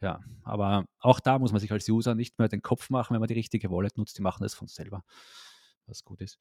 [0.00, 3.20] Ja, aber auch da muss man sich als User nicht mehr den Kopf machen, wenn
[3.20, 4.18] man die richtige Wallet nutzt.
[4.18, 5.04] Die machen das von selber,
[5.86, 6.38] was gut ist.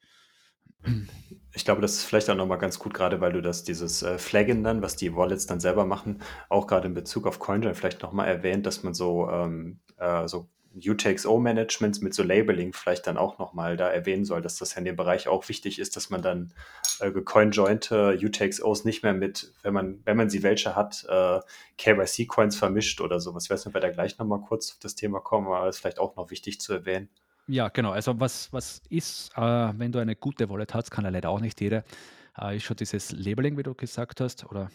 [1.54, 4.18] Ich glaube, das ist vielleicht auch nochmal ganz gut, gerade weil du das, dieses äh,
[4.18, 8.02] Flaggen dann, was die Wallets dann selber machen, auch gerade in Bezug auf CoinJoin vielleicht
[8.02, 13.38] nochmal erwähnt, dass man so, ähm, äh, so UTXO-Managements mit so Labeling vielleicht dann auch
[13.38, 16.22] nochmal da erwähnen soll, dass das ja in dem Bereich auch wichtig ist, dass man
[16.22, 16.54] dann
[17.00, 21.40] äh, gecoinjointe UTXOs nicht mehr mit, wenn man, wenn man sie welche hat, äh,
[21.78, 23.46] KYC-Coins vermischt oder sowas.
[23.46, 25.76] Ich weiß nicht, ob wir da gleich nochmal kurz auf das Thema kommen, aber das
[25.76, 27.10] ist vielleicht auch noch wichtig zu erwähnen.
[27.47, 27.91] Ja, genau.
[27.91, 31.39] Also was, was ist, äh, wenn du eine gute Wallet hast, kann ja leider auch
[31.39, 31.84] nicht jeder,
[32.39, 34.69] äh, ist schon dieses Labeling, wie du gesagt hast, oder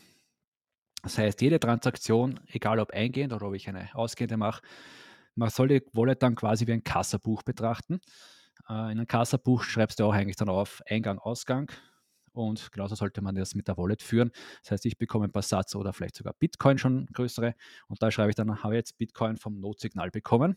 [1.03, 4.63] das heißt, jede Transaktion, egal ob eingehend oder ob ich eine ausgehende mache,
[5.37, 8.01] man soll die Wallet dann quasi wie ein Kassabuch betrachten.
[8.69, 11.71] Äh, in einem Kassabuch schreibst du auch eigentlich dann auf Eingang, Ausgang.
[12.33, 14.31] Und genauso sollte man das mit der Wallet führen.
[14.63, 17.55] Das heißt, ich bekomme ein paar Satz oder vielleicht sogar Bitcoin schon größere.
[17.89, 20.57] Und da schreibe ich dann, habe ich jetzt Bitcoin vom Notsignal bekommen.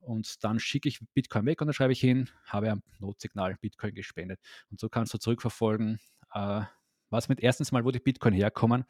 [0.00, 3.94] Und dann schicke ich Bitcoin weg und dann schreibe ich hin, habe am Notsignal Bitcoin
[3.94, 4.40] gespendet.
[4.70, 5.98] Und so kannst du zurückverfolgen,
[6.32, 6.62] äh,
[7.10, 8.84] was mit erstens mal, wo die Bitcoin herkommen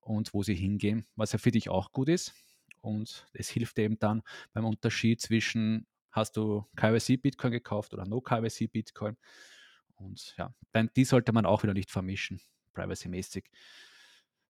[0.00, 2.34] und wo sie hingehen, was ja für dich auch gut ist.
[2.80, 8.20] Und es hilft eben dann beim Unterschied zwischen, hast du KYC Bitcoin gekauft oder No
[8.20, 9.16] KYC Bitcoin.
[9.96, 10.54] Und ja,
[10.96, 12.40] die sollte man auch wieder nicht vermischen,
[12.72, 13.50] privacy-mäßig.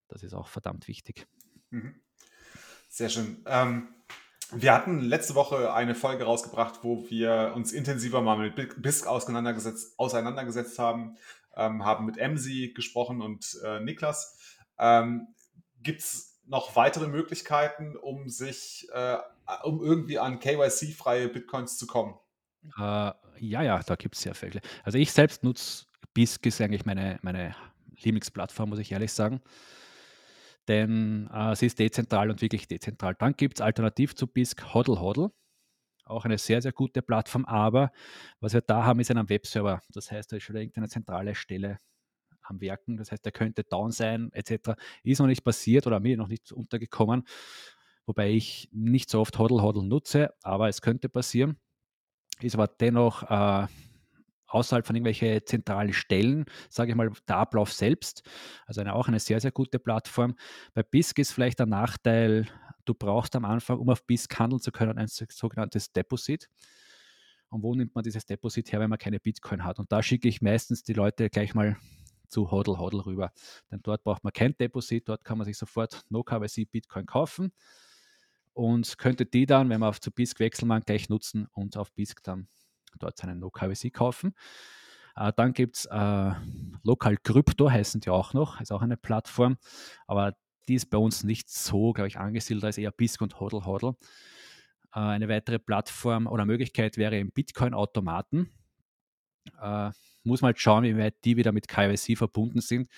[0.09, 1.27] Das ist auch verdammt wichtig.
[1.71, 2.01] Mhm.
[2.89, 3.43] Sehr schön.
[3.47, 3.95] Ähm,
[4.53, 9.99] wir hatten letzte Woche eine Folge rausgebracht, wo wir uns intensiver mal mit BISC auseinandergesetzt,
[9.99, 11.17] auseinandergesetzt haben,
[11.57, 14.39] ähm, haben mit Emsi gesprochen und äh, Niklas.
[14.79, 15.29] Ähm,
[15.83, 19.19] Gibt es noch weitere Möglichkeiten, um sich, äh,
[19.63, 22.15] um irgendwie an KYC-freie Bitcoins zu kommen?
[22.79, 24.61] Äh, ja, ja, da gibt es sehr viele.
[24.85, 27.55] Also ich selbst nutze BISC, ist eigentlich meine, meine
[28.03, 29.41] Lieblingsplattform, muss ich ehrlich sagen
[30.71, 33.17] denn äh, sie ist dezentral und wirklich dezentral.
[33.17, 35.31] Dann gibt es alternativ zu BISC Hodl Hodl,
[36.05, 37.91] auch eine sehr, sehr gute Plattform, aber
[38.39, 39.81] was wir da haben, ist ein Webserver.
[39.93, 41.79] Das heißt, da ist schon irgendeine zentrale Stelle
[42.43, 42.97] am Werken.
[42.97, 44.77] Das heißt, der könnte down sein, etc.
[45.03, 47.25] Ist noch nicht passiert oder mir noch nicht untergekommen,
[48.07, 51.59] wobei ich nicht so oft Hodl Hodl nutze, aber es könnte passieren.
[52.41, 53.67] Ist aber dennoch äh,
[54.51, 58.23] außerhalb von irgendwelchen zentralen Stellen, sage ich mal, der Ablauf selbst.
[58.67, 60.35] Also eine, auch eine sehr, sehr gute Plattform.
[60.75, 62.47] Bei BISC ist vielleicht der Nachteil,
[62.85, 66.49] du brauchst am Anfang, um auf BISC handeln zu können, ein sogenanntes Deposit.
[67.49, 69.79] Und wo nimmt man dieses Deposit her, wenn man keine Bitcoin hat?
[69.79, 71.77] Und da schicke ich meistens die Leute gleich mal
[72.29, 73.33] zu Hodl Hodl rüber.
[73.71, 77.53] Denn dort braucht man kein Deposit, dort kann man sich sofort No KYC Bitcoin kaufen
[78.53, 81.93] und könnte die dann, wenn man auf zu BISC wechseln mag, gleich nutzen und auf
[81.93, 82.49] BISC dann
[82.99, 84.35] dort seinen No-KYC kaufen.
[85.17, 86.33] Äh, dann gibt es äh,
[86.83, 89.57] Lokal Krypto, heißen die auch noch, ist auch eine Plattform,
[90.07, 90.35] aber
[90.69, 93.65] die ist bei uns nicht so, glaube ich, angesiedelt, da ist eher BISC und Hodl
[93.65, 93.95] Hodl.
[94.95, 98.51] Äh, eine weitere Plattform oder Möglichkeit wäre im Bitcoin-Automaten.
[99.61, 99.91] Äh,
[100.23, 102.89] muss man halt schauen, wie weit die wieder mit KYC verbunden sind.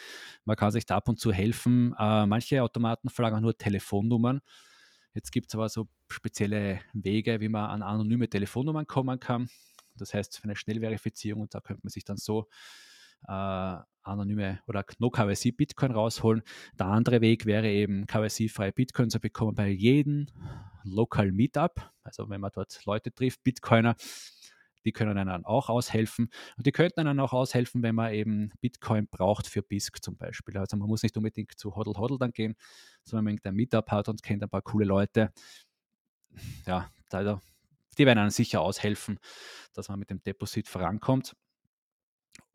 [0.45, 1.95] Man kann sich da ab und zu helfen.
[1.99, 4.41] Äh, manche Automaten verlangen nur Telefonnummern.
[5.15, 9.49] Jetzt gibt es aber so spezielle Wege, wie man an anonyme Telefonnummern kommen kann.
[9.97, 12.49] Das heißt, für eine Schnellverifizierung, da könnte man sich dann so
[13.29, 16.43] äh, anonyme oder No-KYC Bitcoin rausholen.
[16.79, 20.27] Der andere Weg wäre eben KYC-freie Bitcoin zu bekommen bei jedem
[20.85, 21.93] Local Meetup.
[22.03, 23.95] Also wenn man dort Leute trifft, Bitcoiner,
[24.85, 26.29] die können einem dann auch aushelfen.
[26.57, 30.57] Und die könnten einem auch aushelfen, wenn man eben Bitcoin braucht für BISC zum Beispiel.
[30.59, 32.57] Also man muss nicht unbedingt zu Hodl Hodl dann gehen,
[33.05, 35.33] sondern wenn man irgendein Meetup hat und kennt ein paar coole Leute.
[36.67, 37.41] Ja, da,
[37.99, 39.19] die werden einem sicher aushelfen,
[39.75, 41.35] dass man mit dem Deposit vorankommt.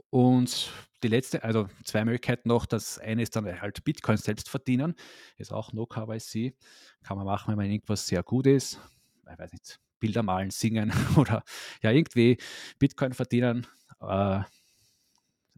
[0.10, 0.72] Und
[1.04, 2.66] die letzte, also zwei Möglichkeiten noch.
[2.66, 4.96] Das eine ist dann halt Bitcoin selbst verdienen.
[5.38, 6.56] Ist auch No KYC.
[7.04, 8.80] Kann man machen, wenn man irgendwas sehr gut ist.
[9.32, 11.44] Ich weiß nicht, Bilder malen, singen oder
[11.82, 12.38] ja, irgendwie
[12.80, 13.68] Bitcoin verdienen.
[14.00, 14.42] Äh,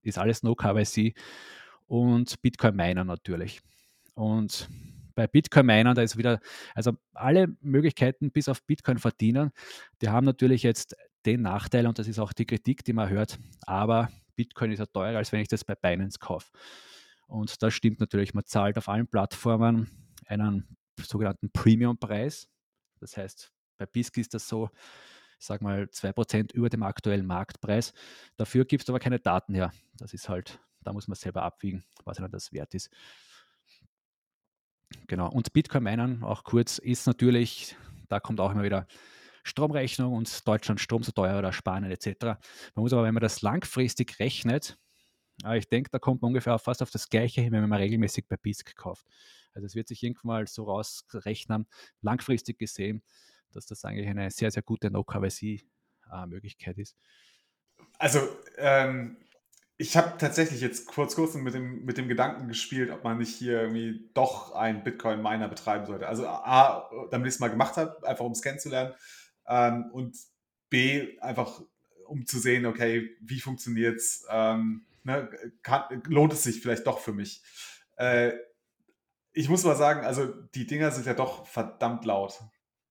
[0.01, 1.13] ist alles No KYC.
[1.87, 3.61] Und Bitcoin miner natürlich.
[4.15, 4.67] Und
[5.19, 6.39] bei Bitcoin-Minern, da ist wieder,
[6.73, 9.51] also alle Möglichkeiten bis auf Bitcoin verdienen,
[10.01, 13.37] die haben natürlich jetzt den Nachteil, und das ist auch die Kritik, die man hört,
[13.63, 16.47] aber Bitcoin ist ja teurer, als wenn ich das bei Binance kaufe.
[17.27, 19.89] Und das stimmt natürlich, man zahlt auf allen Plattformen
[20.25, 22.47] einen sogenannten Premium-Preis.
[23.01, 24.69] Das heißt, bei BISC ist das so,
[25.37, 27.93] sage mal, 2% über dem aktuellen Marktpreis.
[28.37, 29.73] Dafür gibt es aber keine Daten her.
[29.97, 32.89] Das ist halt, da muss man selber abwiegen, was dann das wert ist.
[35.07, 35.29] Genau.
[35.29, 37.75] Und Bitcoin meinen, auch kurz, ist natürlich,
[38.07, 38.87] da kommt auch immer wieder
[39.43, 42.23] Stromrechnung und Deutschland Strom so teuer oder Spanien etc.
[42.75, 44.77] Man muss aber, wenn man das langfristig rechnet,
[45.55, 48.35] ich denke, da kommt man ungefähr fast auf das Gleiche hin, wenn man regelmäßig bei
[48.35, 49.05] BISC kauft.
[49.53, 51.65] Also es wird sich irgendwann mal so rausrechnen,
[52.01, 53.01] langfristig gesehen,
[53.51, 56.97] dass das eigentlich eine sehr, sehr gute No-KYC-Möglichkeit ist.
[57.97, 58.19] Also
[58.57, 59.17] ähm,
[59.81, 63.33] ich habe tatsächlich jetzt kurz kurz mit dem, mit dem Gedanken gespielt, ob man nicht
[63.33, 66.05] hier irgendwie doch einen Bitcoin-Miner betreiben sollte.
[66.05, 68.93] Also A, damit ich es mal gemacht habe, einfach um es kennenzulernen.
[69.47, 70.17] Ähm, und
[70.69, 71.61] B, einfach
[72.05, 75.29] um zu sehen, okay, wie funktioniert es, ähm, ne,
[76.07, 77.41] lohnt es sich vielleicht doch für mich.
[77.95, 78.33] Äh,
[79.31, 82.37] ich muss mal sagen, also die Dinger sind ja doch verdammt laut.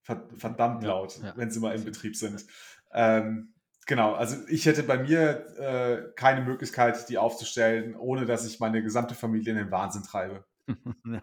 [0.02, 1.36] Verdammt ja, laut, ja.
[1.36, 2.46] wenn sie mal im Betrieb sind.
[2.92, 3.52] Ähm,
[3.88, 8.80] genau, also ich hätte bei mir äh, keine Möglichkeit, die aufzustellen, ohne dass ich meine
[8.82, 10.44] gesamte Familie in den Wahnsinn treibe.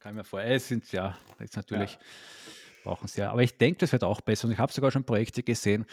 [0.00, 0.56] Kann mir vorstellen.
[0.56, 2.00] Es sind ja, jetzt natürlich ja.
[2.82, 3.30] brauchen sie ja.
[3.30, 4.48] Aber ich denke, das wird auch besser.
[4.48, 5.86] Und ich habe sogar schon Projekte gesehen,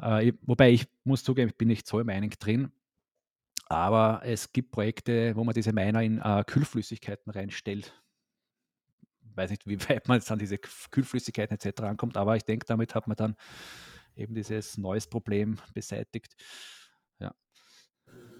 [0.00, 2.72] äh, wobei ich muss zugeben, ich bin nicht so im Mining drin.
[3.66, 7.94] Aber es gibt Projekte, wo man diese Miner in äh, Kühlflüssigkeiten reinstellt.
[9.22, 11.82] Ich weiß nicht, wie weit man jetzt an diese Kühlflüssigkeiten etc.
[11.82, 13.36] ankommt, aber ich denke, damit hat man dann
[14.16, 16.34] eben dieses neues Problem beseitigt.
[17.18, 17.34] Ja.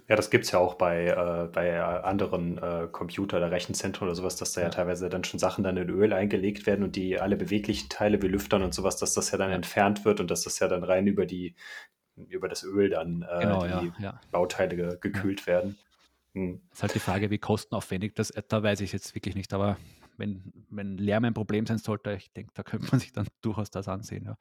[0.08, 4.14] Ja, das gibt es ja auch bei, äh, bei anderen äh, Computer- oder Rechenzentren oder
[4.14, 4.66] sowas, dass da ja.
[4.66, 4.70] ja.
[4.70, 8.28] teilweise dann schon Sachen dann in Öl eingelegt werden und die alle beweglichen Teile wie
[8.28, 11.06] Lüftern und sowas, dass das ja dann entfernt wird und dass das ja dann rein
[11.06, 11.54] über die
[12.28, 14.20] über das Öl dann äh, genau, die ja.
[14.30, 15.76] Bauteile ge gekühlt werden.
[16.34, 16.60] Hm.
[16.72, 19.78] Ist halt die Frage, wie kostenaufwendig das, äh, da weiß ich jetzt wirklich nicht, aber
[20.16, 23.70] wenn, wenn Lärm ein Problem sein sollte, ich denke, da könnte man sich dann durchaus
[23.70, 24.24] das ansehen.
[24.24, 24.36] Ja.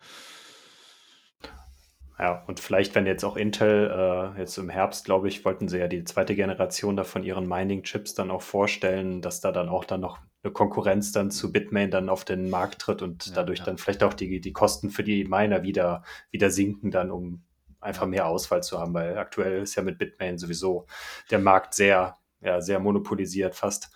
[2.19, 3.89] Ja, und vielleicht, wenn jetzt auch Intel,
[4.35, 7.47] äh, jetzt im Herbst, glaube ich, wollten sie ja die zweite Generation da von ihren
[7.47, 11.89] Mining-Chips dann auch vorstellen, dass da dann auch dann noch eine Konkurrenz dann zu Bitmain
[11.89, 13.65] dann auf den Markt tritt und ja, dadurch ja.
[13.65, 17.43] dann vielleicht auch die, die Kosten für die Miner wieder, wieder sinken, dann um
[17.79, 20.85] einfach mehr Auswahl zu haben, weil aktuell ist ja mit Bitmain sowieso
[21.31, 23.91] der Markt sehr, ja, sehr monopolisiert fast.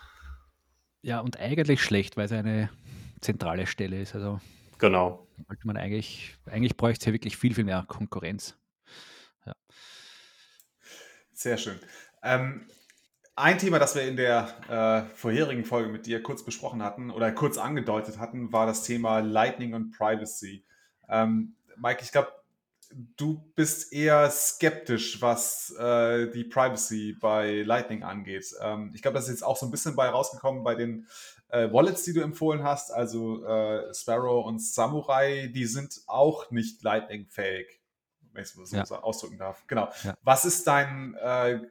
[1.02, 2.70] Ja, und eigentlich schlecht, weil es eine
[3.22, 4.16] zentrale Stelle ist.
[4.16, 4.40] Also
[4.78, 5.28] genau.
[5.48, 8.58] Sollte man eigentlich, eigentlich bräuchte es hier wirklich viel, viel mehr Konkurrenz.
[9.46, 9.54] Ja.
[11.34, 11.80] Sehr schön.
[12.24, 12.68] Ähm,
[13.36, 17.32] ein Thema, das wir in der äh, vorherigen Folge mit dir kurz besprochen hatten oder
[17.32, 20.66] kurz angedeutet hatten, war das Thema Lightning und Privacy.
[21.08, 22.32] Ähm, Mike, ich glaube,
[23.16, 28.54] du bist eher skeptisch, was äh, die Privacy bei Lightning angeht.
[28.62, 31.08] Ähm, ich glaube, das ist jetzt auch so ein bisschen bei rausgekommen bei den
[31.50, 36.84] äh, Wallets, die du empfohlen hast, also äh, Sparrow und Samurai, die sind auch nicht
[36.84, 37.68] Lightning-fähig,
[38.34, 38.84] wenn ich es so ja.
[39.02, 39.66] ausdrücken darf.
[39.68, 39.90] Genau.
[40.04, 40.16] Ja.
[40.24, 41.62] Was ist dein, äh,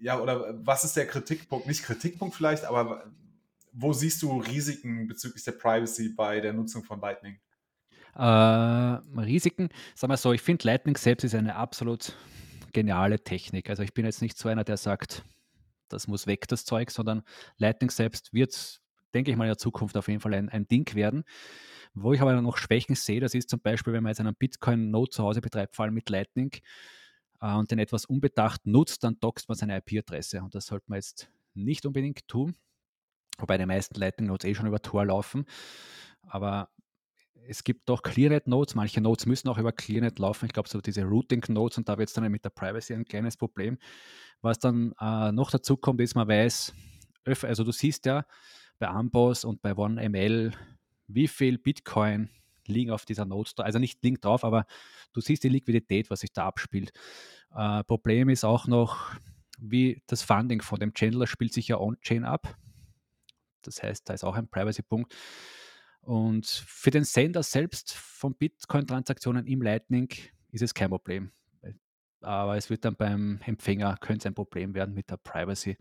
[0.00, 3.04] ja, oder was ist der Kritikpunkt, nicht Kritikpunkt vielleicht, aber
[3.72, 7.38] wo siehst du Risiken bezüglich der Privacy bei der Nutzung von Lightning?
[8.14, 12.14] Äh, Risiken, sagen wir so, ich finde Lightning selbst ist eine absolut
[12.72, 13.70] geniale Technik.
[13.70, 15.24] Also ich bin jetzt nicht so einer, der sagt,
[15.88, 17.22] das muss weg, das Zeug, sondern
[17.56, 18.81] Lightning selbst wird,
[19.14, 21.24] denke ich mal, in der Zukunft auf jeden Fall ein, ein Ding werden.
[21.94, 25.10] Wo ich aber noch Schwächen sehe, das ist zum Beispiel, wenn man jetzt einen Bitcoin-Node
[25.10, 26.52] zu Hause betreibt, vor allem mit Lightning,
[27.42, 30.42] äh, und den etwas unbedacht nutzt, dann doxt man seine IP-Adresse.
[30.42, 32.56] Und das sollte man jetzt nicht unbedingt tun,
[33.38, 35.44] wobei die meisten Lightning-Nodes eh schon über Tor laufen.
[36.22, 36.70] Aber
[37.46, 40.46] es gibt doch ClearNet-Nodes, manche Nodes müssen auch über ClearNet laufen.
[40.46, 43.36] Ich glaube, so diese Routing-Nodes und da wird es dann mit der Privacy ein kleines
[43.36, 43.78] Problem.
[44.40, 46.72] Was dann äh, noch dazu kommt, ist, man weiß,
[47.42, 48.24] also du siehst ja
[48.82, 50.50] bei Amboss und bei OneML,
[51.06, 52.30] wie viel Bitcoin
[52.66, 54.66] liegen auf dieser Node, also nicht liegen drauf, aber
[55.12, 56.90] du siehst die Liquidität, was sich da abspielt.
[57.54, 59.14] Äh, Problem ist auch noch,
[59.60, 62.56] wie das Funding von dem Chandler spielt sich ja on-chain ab.
[63.62, 65.14] Das heißt, da ist auch ein Privacy-Punkt.
[66.00, 70.08] Und für den Sender selbst von Bitcoin-Transaktionen im Lightning
[70.50, 71.30] ist es kein Problem.
[72.20, 75.76] Aber es wird dann beim Empfänger, könnte es ein Problem werden mit der Privacy.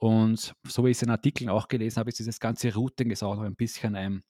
[0.00, 3.22] Und so wie ich es in Artikeln auch gelesen habe, ist dieses ganze Routing ist
[3.22, 4.24] auch noch ein bisschen ein,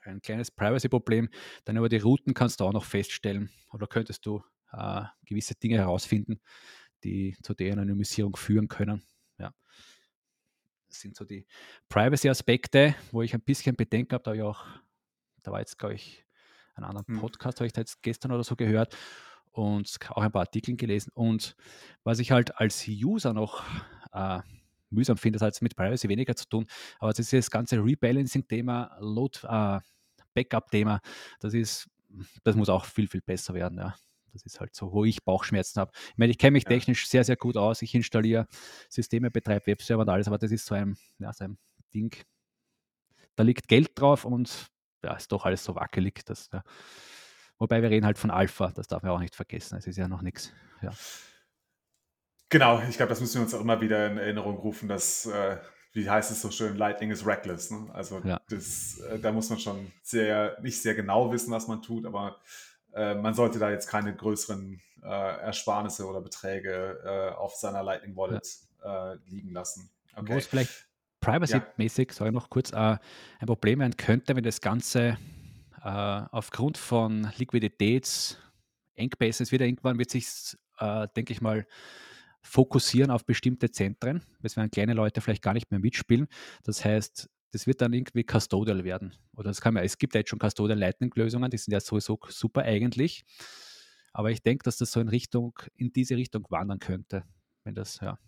[0.00, 1.28] ein kleines Privacy-Problem.
[1.66, 5.76] Dann über die Routen kannst du auch noch feststellen oder könntest du äh, gewisse Dinge
[5.76, 6.40] herausfinden,
[7.04, 9.02] die zu der Anonymisierung führen können.
[9.38, 9.52] Ja.
[10.88, 11.46] Das sind so die
[11.90, 14.24] Privacy-Aspekte, wo ich ein bisschen Bedenken habe.
[14.24, 14.64] Da, ich auch,
[15.42, 16.24] da war jetzt, glaube ich,
[16.74, 17.20] einen anderen hm.
[17.20, 18.96] Podcast, habe ich da jetzt gestern oder so gehört
[19.50, 21.12] und auch ein paar Artikel gelesen.
[21.12, 21.56] Und
[22.04, 23.64] was ich halt als User noch
[24.14, 24.40] äh,
[24.92, 25.38] mühsam finde.
[25.38, 26.66] Das hat jetzt mit Privacy weniger zu tun,
[26.98, 29.80] aber das ist das ganze Rebalancing-Thema, Load, äh,
[31.40, 31.90] das ist,
[32.42, 33.94] das muss auch viel, viel besser werden, ja.
[34.32, 35.92] Das ist halt so, wo ich Bauchschmerzen habe.
[35.94, 36.70] Ich meine, ich kenne mich ja.
[36.70, 37.82] technisch sehr, sehr gut aus.
[37.82, 38.46] Ich installiere
[38.88, 41.58] Systeme, betreibe Webserver und alles, aber das ist so ein, ja, so ein
[41.92, 42.16] Ding.
[43.36, 44.70] Da liegt Geld drauf und
[45.04, 46.24] ja, ist doch alles so wackelig.
[46.24, 46.62] Dass, ja.
[47.58, 49.76] Wobei wir reden halt von Alpha, das darf man auch nicht vergessen.
[49.76, 50.52] Es ist ja noch nichts.
[50.80, 50.92] Ja.
[52.52, 55.56] Genau, ich glaube, das müssen wir uns auch immer wieder in Erinnerung rufen, dass, äh,
[55.94, 57.70] wie heißt es so schön, Lightning is reckless.
[57.70, 57.88] Ne?
[57.94, 58.42] Also ja.
[58.50, 62.36] das, äh, da muss man schon sehr, nicht sehr genau wissen, was man tut, aber
[62.92, 68.14] äh, man sollte da jetzt keine größeren äh, Ersparnisse oder Beträge äh, auf seiner Lightning
[68.16, 68.46] Wallet
[68.84, 69.14] ja.
[69.14, 69.88] Äh, liegen lassen.
[70.14, 70.34] Okay.
[70.34, 70.88] Wo es vielleicht
[71.20, 72.14] privacy-mäßig, ja.
[72.14, 72.98] sage ich noch kurz, ein
[73.46, 75.16] Problem werden könnte, wenn das Ganze
[75.80, 80.58] aufgrund von Liquiditätsengpässen wieder irgendwann wird sich,
[81.16, 81.66] denke ich mal,
[82.42, 84.22] fokussieren auf bestimmte Zentren.
[84.42, 86.26] Es werden kleine Leute vielleicht gar nicht mehr mitspielen.
[86.64, 89.14] Das heißt, das wird dann irgendwie custodial werden.
[89.36, 92.18] Oder das kann man, es gibt ja jetzt schon custodial Lightning-Lösungen, die sind ja sowieso
[92.28, 93.24] super eigentlich.
[94.12, 97.24] Aber ich denke, dass das so in Richtung, in diese Richtung wandern könnte.
[97.64, 98.18] Wenn das, ja.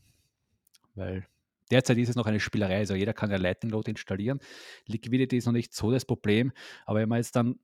[0.94, 1.26] Weil
[1.70, 4.38] derzeit ist es noch eine Spielerei, also jeder kann ja Lightning Load installieren.
[4.86, 6.52] Liquidity ist noch nicht so das Problem,
[6.86, 7.58] aber wenn wir jetzt dann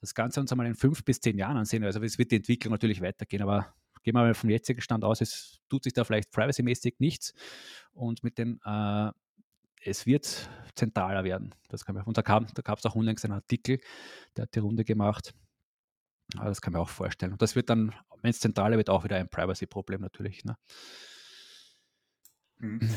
[0.00, 2.72] das Ganze uns einmal in fünf bis zehn Jahren ansehen, also es wird die Entwicklung
[2.72, 3.74] natürlich weitergehen, aber
[4.06, 7.34] gehen wir mal vom jetzigen Stand aus, es tut sich da vielleicht privacy-mäßig nichts
[7.92, 9.10] und mit den, äh,
[9.84, 11.56] es wird zentraler werden.
[11.68, 12.44] Das kann man, und da, gab
[12.78, 13.80] es auch unlängst einen Artikel,
[14.36, 15.34] der hat die Runde gemacht.
[16.36, 17.32] Aber das kann man auch vorstellen.
[17.32, 20.44] Und das wird dann, wenn es zentraler wird, auch wieder ein Privacy-Problem natürlich.
[20.44, 20.56] Ne?
[22.58, 22.88] Mhm.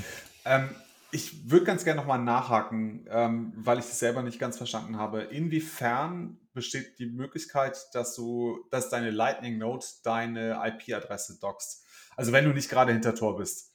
[0.46, 0.70] ähm,
[1.12, 5.22] ich würde ganz gerne nochmal nachhaken, ähm, weil ich es selber nicht ganz verstanden habe.
[5.22, 11.86] Inwiefern besteht die Möglichkeit, dass du, dass deine Lightning Node deine IP-Adresse dockst?
[12.18, 13.74] Also wenn du nicht gerade hinter Tor bist.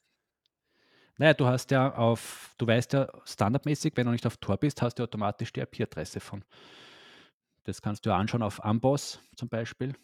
[1.16, 4.82] Naja, du hast ja auf, du weißt ja standardmäßig, wenn du nicht auf Tor bist,
[4.82, 6.44] hast du automatisch die IP-Adresse von.
[7.62, 9.94] Das kannst du anschauen auf Amboss zum Beispiel,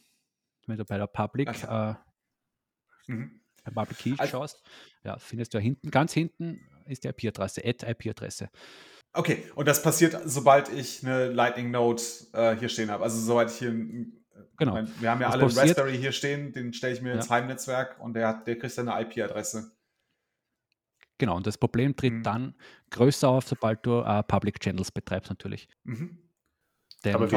[0.67, 1.95] wenn du bei der Public also, äh,
[3.09, 3.43] mhm.
[3.75, 4.63] Public Key also, schaust,
[5.05, 8.49] ja, findest du ja hinten, ganz hinten ist die IP-Adresse, Add-IP-Adresse.
[9.13, 13.03] Okay, und das passiert, sobald ich eine Lightning Node äh, hier stehen habe.
[13.03, 14.73] Also sobald ich hier, genau.
[14.73, 17.17] Mein, wir haben ja das alle einen Raspberry hier stehen, den stelle ich mir ja.
[17.17, 19.73] ins Heimnetzwerk und der, hat, der kriegt dann eine IP-Adresse.
[21.19, 22.23] Genau, und das Problem tritt mhm.
[22.23, 22.55] dann
[22.91, 25.69] größer auf, sobald du äh, Public Channels betreibst natürlich.
[25.85, 26.19] Mhm.
[27.05, 27.37] Denn Aber wie,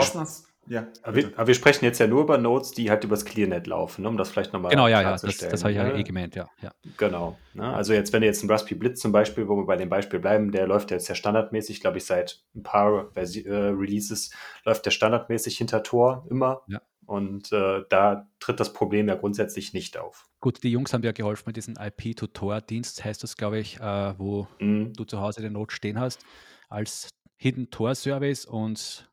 [0.67, 3.67] ja, aber wir, aber wir, sprechen jetzt ja nur über Nodes, die halt übers ClearNet
[3.67, 5.99] laufen, ne, um das vielleicht nochmal Genau, ja, ja, das, das habe ich ja ne?
[5.99, 6.49] eh gemeint, ja.
[6.62, 6.71] ja.
[6.97, 7.38] Genau.
[7.54, 7.73] Ne?
[7.73, 10.19] Also jetzt, wenn du jetzt einen Raspberry Blitz zum Beispiel, wo wir bei dem Beispiel
[10.19, 14.32] bleiben, der läuft jetzt ja standardmäßig, glaube ich, seit ein paar Versi äh, Releases
[14.63, 16.62] läuft der standardmäßig hinter Tor immer.
[16.67, 16.82] Ja.
[17.06, 20.30] Und äh, da tritt das Problem ja grundsätzlich nicht auf.
[20.39, 24.47] Gut, die Jungs haben ja geholfen mit diesem IP-to-Tor-Dienst, heißt das, glaube ich, äh, wo
[24.60, 24.93] mhm.
[24.93, 26.26] du zu Hause den Node stehen hast,
[26.69, 29.10] als Hidden Tor Service und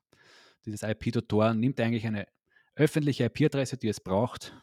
[0.64, 2.26] dieses IP-Tutor nimmt eigentlich eine
[2.74, 4.54] öffentliche IP-Adresse, die es braucht,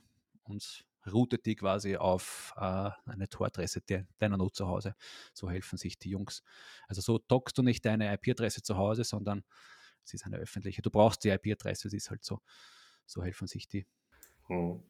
[0.43, 3.81] und routet die quasi auf äh, eine Tor-Adresse
[4.19, 4.95] deiner Node zu Hause.
[5.33, 6.43] So helfen sich die Jungs.
[6.87, 9.43] Also so dockst du nicht deine IP-Adresse zu Hause, sondern
[10.03, 10.81] es ist eine öffentliche.
[10.81, 12.41] Du brauchst die IP-Adresse, es ist halt so.
[13.05, 13.85] So helfen sich die.
[14.47, 14.83] Hm.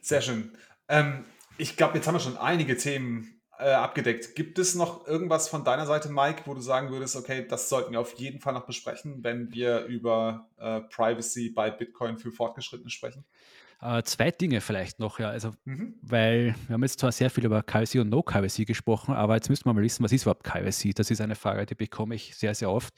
[0.00, 0.56] Sehr schön.
[0.88, 1.24] Ähm,
[1.58, 4.34] ich glaube, jetzt haben wir schon einige Themen äh, abgedeckt.
[4.34, 7.92] Gibt es noch irgendwas von deiner Seite, Mike, wo du sagen würdest, okay, das sollten
[7.92, 12.90] wir auf jeden Fall noch besprechen, wenn wir über äh, Privacy bei Bitcoin für Fortgeschrittene
[12.90, 13.24] sprechen?
[13.80, 15.28] Äh, zwei Dinge vielleicht noch, ja.
[15.28, 15.94] Also, mhm.
[16.00, 19.66] weil wir haben jetzt zwar sehr viel über KYC und No-KYC gesprochen, aber jetzt müssen
[19.66, 20.94] wir mal wissen, was ist überhaupt KYC?
[20.94, 22.94] Das ist eine Frage, die bekomme ich sehr, sehr oft.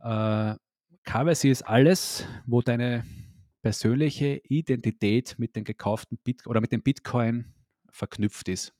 [0.00, 0.54] Äh,
[1.04, 3.04] KYC ist alles, wo deine
[3.62, 7.54] persönliche Identität mit den gekauften Bit oder mit dem Bitcoin
[7.90, 8.72] verknüpft ist.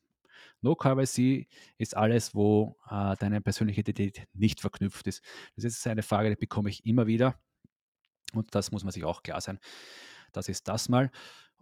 [0.60, 1.46] No KYC
[1.78, 5.22] ist alles, wo äh, deine persönliche Identität nicht verknüpft ist.
[5.56, 7.40] Das ist eine Frage, die bekomme ich immer wieder.
[8.32, 9.58] Und das muss man sich auch klar sein.
[10.32, 11.10] Das ist das mal.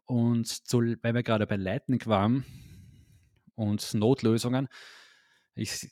[0.06, 2.44] Und zu, weil wir gerade bei Lightning waren
[3.54, 4.68] und Notlösungen,
[5.54, 5.90] ich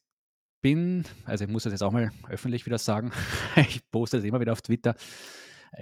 [0.61, 3.13] bin, also ich muss das jetzt auch mal öffentlich wieder sagen,
[3.57, 4.95] ich poste das immer wieder auf Twitter,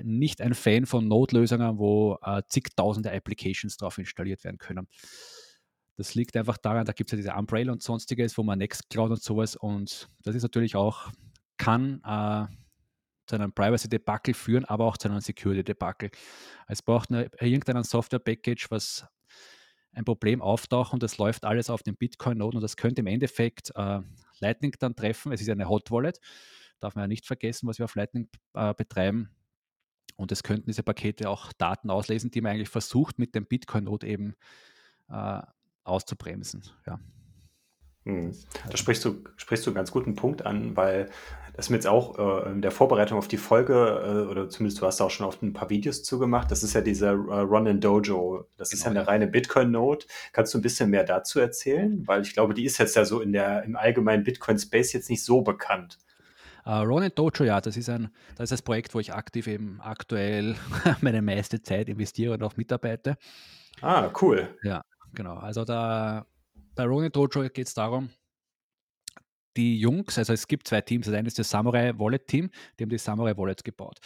[0.02, 4.88] nicht ein Fan von Notlösungen, wo äh, zigtausende Applications drauf installiert werden können.
[5.96, 9.10] Das liegt einfach daran, da gibt es ja diese Umbrella und sonstiges, wo man Nextcloud
[9.10, 11.10] und sowas und das ist natürlich auch,
[11.58, 12.46] kann äh,
[13.26, 16.10] zu einem Privacy-Debakel führen, aber auch zu einem Security-Debakel.
[16.66, 19.06] Es braucht eine, irgendein Software-Package, was
[19.92, 23.72] ein Problem auftaucht und das läuft alles auf den Bitcoin-Noden und das könnte im Endeffekt
[23.74, 24.00] äh,
[24.40, 25.32] Lightning dann treffen.
[25.32, 26.18] Es ist eine Hot Wallet,
[26.80, 29.30] darf man ja nicht vergessen, was wir auf Lightning äh, betreiben.
[30.16, 34.06] Und es könnten diese Pakete auch Daten auslesen, die man eigentlich versucht, mit dem Bitcoin-Node
[34.06, 34.34] eben
[35.08, 35.42] äh,
[35.84, 36.62] auszubremsen.
[36.86, 36.98] Ja.
[38.04, 38.32] Hm.
[38.68, 41.08] Da sprichst du, sprichst du einen ganz guten Punkt an, weil
[41.54, 44.86] das mir jetzt auch äh, in der Vorbereitung auf die Folge, äh, oder zumindest du
[44.86, 47.80] hast da auch schon oft ein paar Videos zugemacht, das ist ja dieser äh, Run
[47.80, 48.48] Dojo.
[48.56, 50.06] Das genau, ist ja eine reine Bitcoin-Node.
[50.32, 52.06] Kannst du ein bisschen mehr dazu erzählen?
[52.06, 55.24] Weil ich glaube, die ist jetzt ja so in der, im allgemeinen Bitcoin-Space jetzt nicht
[55.24, 55.98] so bekannt.
[56.64, 59.80] Uh, Ronin Dojo, ja, das ist ein das ist das Projekt, wo ich aktiv eben
[59.80, 60.54] aktuell
[61.00, 63.16] meine meiste Zeit investiere und auch mitarbeite.
[63.80, 64.48] Ah, cool.
[64.62, 64.82] Ja,
[65.12, 65.36] genau.
[65.36, 66.26] Also da
[66.74, 68.10] bei Ronin Dojo geht es darum,
[69.56, 71.06] die Jungs, also es gibt zwei Teams.
[71.06, 73.98] Das eine ist das Samurai Wallet Team, die haben die Samurai Wallets gebaut.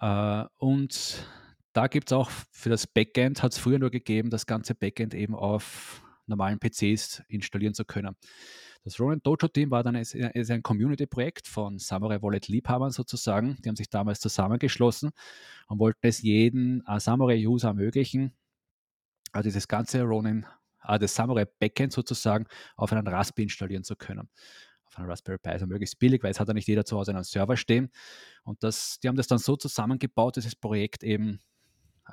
[0.00, 1.26] Äh, und
[1.72, 5.14] da gibt es auch für das Backend, hat es früher nur gegeben, das ganze Backend
[5.14, 8.16] eben auf normalen PCs installieren zu können.
[8.84, 13.56] Das Ronin Dojo Team war dann ist, ein Community-Projekt von Samurai Wallet Liebhabern sozusagen.
[13.62, 15.10] Die haben sich damals zusammengeschlossen
[15.68, 18.32] und wollten es jeden uh, Samurai-User ermöglichen,
[19.32, 20.46] also dieses ganze Ronin
[20.84, 24.28] äh, das Samurai Backend sozusagen auf einen Raspberry installieren zu können.
[24.84, 27.12] Auf einen Raspberry Pi, also möglichst billig, weil es hat ja nicht jeder zu Hause
[27.12, 27.90] einen Server stehen.
[28.44, 31.40] Und das, die haben das dann so zusammengebaut, dieses Projekt eben,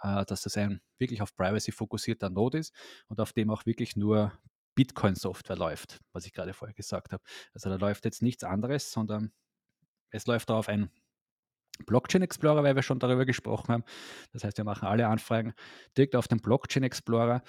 [0.02, 2.74] äh, dass das ein wirklich auf Privacy fokussierter Node ist
[3.08, 4.32] und auf dem auch wirklich nur
[4.76, 7.24] Bitcoin-Software läuft, was ich gerade vorher gesagt habe.
[7.54, 9.34] Also da läuft jetzt nichts anderes, sondern
[10.12, 10.90] es läuft darauf ein
[11.86, 13.84] Blockchain Explorer, weil wir schon darüber gesprochen haben.
[14.32, 15.54] Das heißt, wir machen alle Anfragen
[15.98, 17.42] direkt auf den Blockchain Explorer.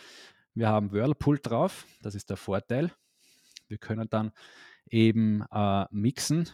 [0.54, 2.92] Wir haben Whirlpool drauf, das ist der Vorteil.
[3.68, 4.32] Wir können dann
[4.90, 6.48] eben äh, mixen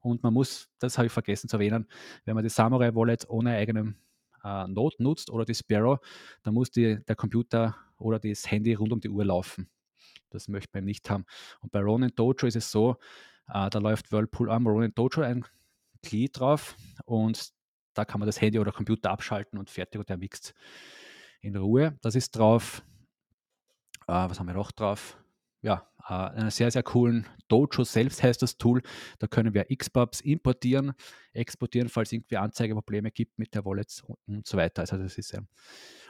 [0.00, 1.86] und man muss, das habe ich vergessen zu erwähnen,
[2.24, 3.96] wenn man die Samurai Wallet ohne eigenen
[4.44, 5.98] äh, Node nutzt oder die Sparrow,
[6.42, 9.68] dann muss die, der Computer oder das Handy rund um die Uhr laufen.
[10.30, 11.24] Das möchte man nicht haben.
[11.60, 12.96] Und bei Ronin Dojo ist es so,
[13.48, 15.44] äh, da läuft Whirlpool am Ronin Dojo ein
[16.04, 17.52] Glied drauf und
[17.94, 20.54] da kann man das Handy oder Computer abschalten und fertig und der mixt
[21.40, 21.98] in Ruhe.
[22.02, 22.82] Das ist drauf.
[24.06, 25.18] Äh, was haben wir noch drauf?
[25.62, 28.82] Ja, äh, einen sehr, sehr coolen Dojo selbst heißt das Tool.
[29.18, 30.92] Da können wir Xpubs importieren,
[31.32, 34.82] exportieren, falls irgendwie Anzeigeprobleme gibt mit der Wallet und, so weiter.
[34.82, 35.40] Also das ist ja.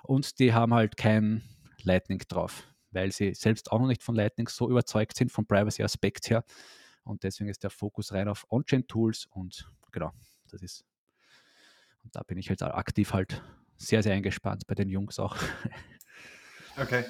[0.02, 1.42] Und die haben halt kein
[1.82, 6.30] Lightning drauf, weil sie selbst auch noch nicht von Lightning so überzeugt sind vom Privacy-Aspekt
[6.30, 6.44] her.
[7.04, 10.12] Und deswegen ist der Fokus rein auf On-Chain-Tools und genau,
[10.50, 10.84] das ist.
[12.02, 13.42] Und da bin ich jetzt halt aktiv halt
[13.78, 15.36] sehr, sehr eingespannt bei den Jungs auch.
[16.76, 17.04] Okay.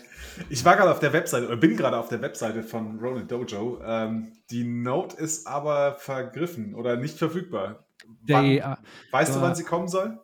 [0.51, 3.81] Ich war gerade auf der Webseite oder bin gerade auf der Webseite von Ronin Dojo.
[3.83, 7.87] Ähm, die Note ist aber vergriffen oder nicht verfügbar.
[8.27, 8.75] Wann, die, uh,
[9.11, 10.21] weißt du, wann sie kommen soll?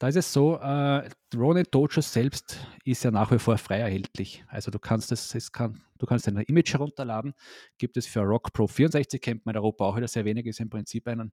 [0.00, 4.44] Da ist es so, äh, Ronin Dojo selbst ist ja nach wie vor frei erhältlich.
[4.48, 7.34] Also du kannst es, es kann, du kannst ein Image herunterladen.
[7.78, 10.60] Gibt es für Rock Pro 64, kennt man in Europa auch wieder sehr wenig, ist
[10.60, 11.32] im Prinzip ein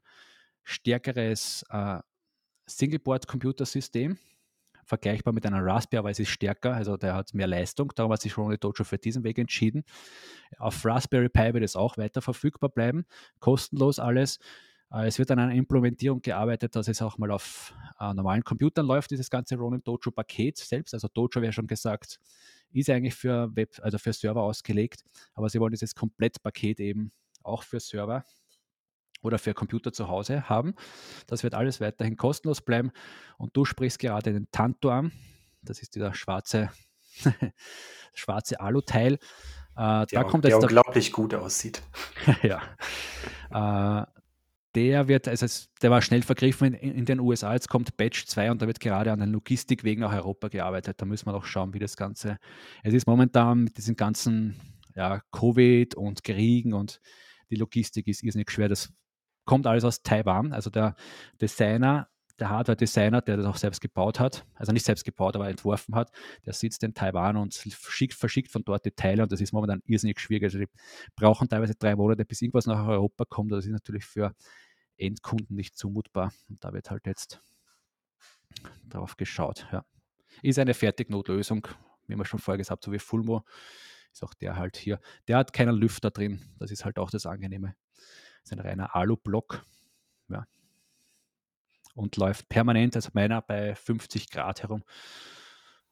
[0.63, 1.99] stärkeres äh,
[2.67, 4.17] Singleboard-Computersystem
[4.83, 7.91] vergleichbar mit einer Raspberry, aber es ist stärker, also der hat mehr Leistung.
[7.95, 9.83] Darum hat sich Ronnie Dojo für diesen Weg entschieden.
[10.57, 13.05] Auf Raspberry Pi wird es auch weiter verfügbar bleiben,
[13.39, 14.39] kostenlos alles.
[14.91, 18.85] Äh, es wird an einer Implementierung gearbeitet, dass es auch mal auf äh, normalen Computern
[18.85, 20.93] läuft, dieses ganze Ronin Dojo Paket selbst.
[20.93, 22.19] Also Dojo, wäre schon gesagt,
[22.71, 25.03] ist eigentlich für Web, also für Server ausgelegt,
[25.33, 27.11] aber sie wollen dieses Komplettpaket eben
[27.43, 28.23] auch für Server
[29.21, 30.75] oder für Computer zu Hause haben.
[31.27, 32.91] Das wird alles weiterhin kostenlos bleiben.
[33.37, 35.11] Und du sprichst gerade den Tanto an.
[35.61, 36.69] Das ist dieser schwarze,
[38.13, 39.13] schwarze Alu-Teil.
[39.13, 41.81] Äh, da kommt der unglaublich gut aussieht.
[42.41, 42.61] ja.
[43.49, 44.05] Äh,
[44.75, 45.47] der wird, also
[45.81, 47.53] der war schnell vergriffen in, in, den USA.
[47.53, 51.01] Jetzt kommt Batch 2 und da wird gerade an den Logistikwegen nach Europa gearbeitet.
[51.01, 52.37] Da müssen wir noch schauen, wie das Ganze.
[52.83, 54.59] Es ist momentan mit diesen ganzen
[54.95, 56.99] ja, Covid und Kriegen und
[57.49, 58.69] die Logistik ist irrsinnig schwer.
[58.69, 58.91] Das
[59.45, 60.53] kommt alles aus Taiwan.
[60.53, 60.95] Also der
[61.41, 62.09] Designer,
[62.39, 66.11] der Hardware-Designer, der das auch selbst gebaut hat, also nicht selbst gebaut, aber entworfen hat,
[66.45, 69.81] der sitzt in Taiwan und verschickt, verschickt von dort die Teile und das ist momentan
[69.85, 70.43] irrsinnig schwierig.
[70.43, 70.67] Also die
[71.15, 73.51] brauchen teilweise drei Monate, bis irgendwas nach Europa kommt.
[73.51, 74.33] Das ist natürlich für
[74.97, 76.31] Endkunden nicht zumutbar.
[76.49, 77.41] Und da wird halt jetzt
[78.83, 79.67] darauf geschaut.
[79.71, 79.85] Ja.
[80.41, 81.67] Ist eine Fertignotlösung,
[82.07, 83.43] wie wir schon vorher gesagt, so wie Fulmo
[84.11, 84.99] ist auch der halt hier.
[85.27, 86.41] Der hat keinen Lüfter drin.
[86.59, 87.75] Das ist halt auch das Angenehme
[88.47, 89.63] ist ein reiner Alu-Block.
[90.29, 90.45] Ja.
[91.97, 94.83] Und läuft permanent, also meiner bei 50 Grad herum.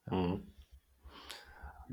[0.09, 0.17] Ja.
[0.17, 0.55] Mhm.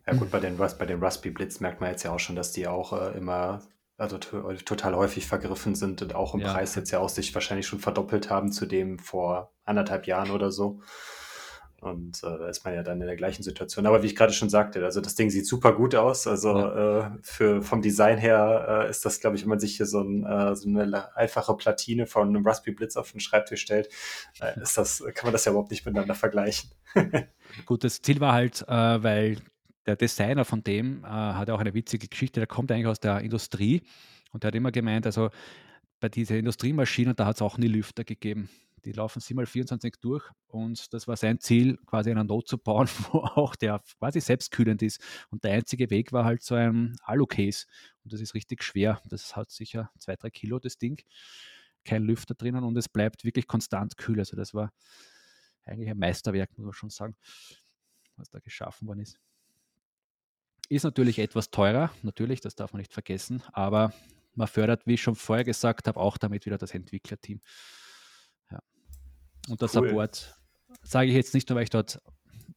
[0.06, 2.52] Ja gut, bei den, bei den Raspberry Blitz merkt man jetzt ja auch schon, dass
[2.52, 3.62] die auch äh, immer,
[3.98, 6.52] also total häufig vergriffen sind und auch im ja.
[6.52, 10.50] Preis jetzt ja auch sich wahrscheinlich schon verdoppelt haben zu dem vor anderthalb Jahren oder
[10.50, 10.80] so.
[11.82, 13.86] Und äh, da ist man ja dann in der gleichen Situation.
[13.86, 16.28] Aber wie ich gerade schon sagte, also das Ding sieht super gut aus.
[16.28, 17.06] Also ja.
[17.06, 20.00] äh, für, vom Design her äh, ist das, glaube ich, wenn man sich hier so,
[20.00, 23.88] ein, äh, so, eine einfache Platine von einem Raspberry Blitz auf den Schreibtisch stellt,
[24.40, 26.70] äh, ist das, kann man das ja überhaupt nicht miteinander vergleichen.
[27.66, 29.38] gut, das Ziel war halt, äh, weil
[29.84, 33.82] der Designer von dem hat auch eine witzige Geschichte, der kommt eigentlich aus der Industrie
[34.30, 35.30] und der hat immer gemeint, also
[35.98, 38.48] bei diesen Industriemaschinen, da hat es auch nie Lüfter gegeben.
[38.84, 43.18] Die laufen 7x24 durch und das war sein Ziel, quasi einen Not zu bauen, wo
[43.18, 45.00] auch der quasi selbstkühlend ist.
[45.30, 47.66] Und der einzige Weg war halt so ein Alu-Case
[48.04, 49.00] und das ist richtig schwer.
[49.08, 51.00] Das hat sicher zwei, drei Kilo, das Ding.
[51.84, 54.18] Kein Lüfter drinnen und es bleibt wirklich konstant kühl.
[54.18, 54.72] Also das war
[55.64, 57.16] eigentlich ein Meisterwerk, muss man schon sagen,
[58.16, 59.18] was da geschaffen worden ist.
[60.68, 63.92] Ist natürlich etwas teurer, natürlich, das darf man nicht vergessen, aber
[64.34, 67.40] man fördert, wie ich schon vorher gesagt habe, auch damit wieder das Entwicklerteam.
[69.48, 69.88] Und der cool.
[69.88, 70.36] Support
[70.82, 72.00] sage ich jetzt nicht nur, weil ich dort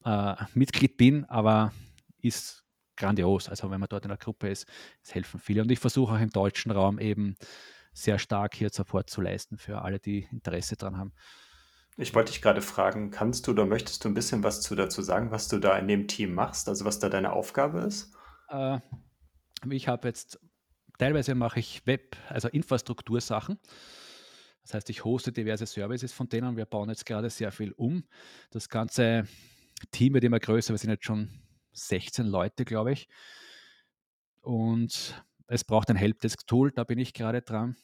[0.04, 1.74] äh, Mitglied bin, aber
[2.22, 2.64] ist
[2.96, 3.50] grandios.
[3.50, 4.66] Also wenn man dort in der Gruppe ist,
[5.04, 5.62] es helfen viele.
[5.62, 7.36] Und ich versuche auch im deutschen Raum eben
[7.94, 11.14] sehr stark hier Support zu leisten für alle, die Interesse daran haben.
[11.98, 15.02] Ich wollte dich gerade fragen, kannst du oder möchtest du ein bisschen was zu, dazu
[15.02, 18.14] sagen, was du da in dem Team machst, also was da deine Aufgabe ist?
[18.50, 18.80] Äh,
[19.70, 20.40] ich habe jetzt,
[20.98, 23.60] teilweise mache ich Web, also Infrastruktursachen.
[24.66, 26.58] Das heißt, ich hoste diverse Services von denen.
[26.58, 28.04] Wir bauen jetzt gerade sehr viel um.
[28.50, 29.28] Das ganze
[29.92, 30.74] Team wird immer größer.
[30.74, 31.30] Wir sind jetzt schon
[31.74, 33.08] 16 Leute, glaube ich.
[34.42, 37.76] Und es braucht ein Helpdesk-Tool, da bin ich gerade dran.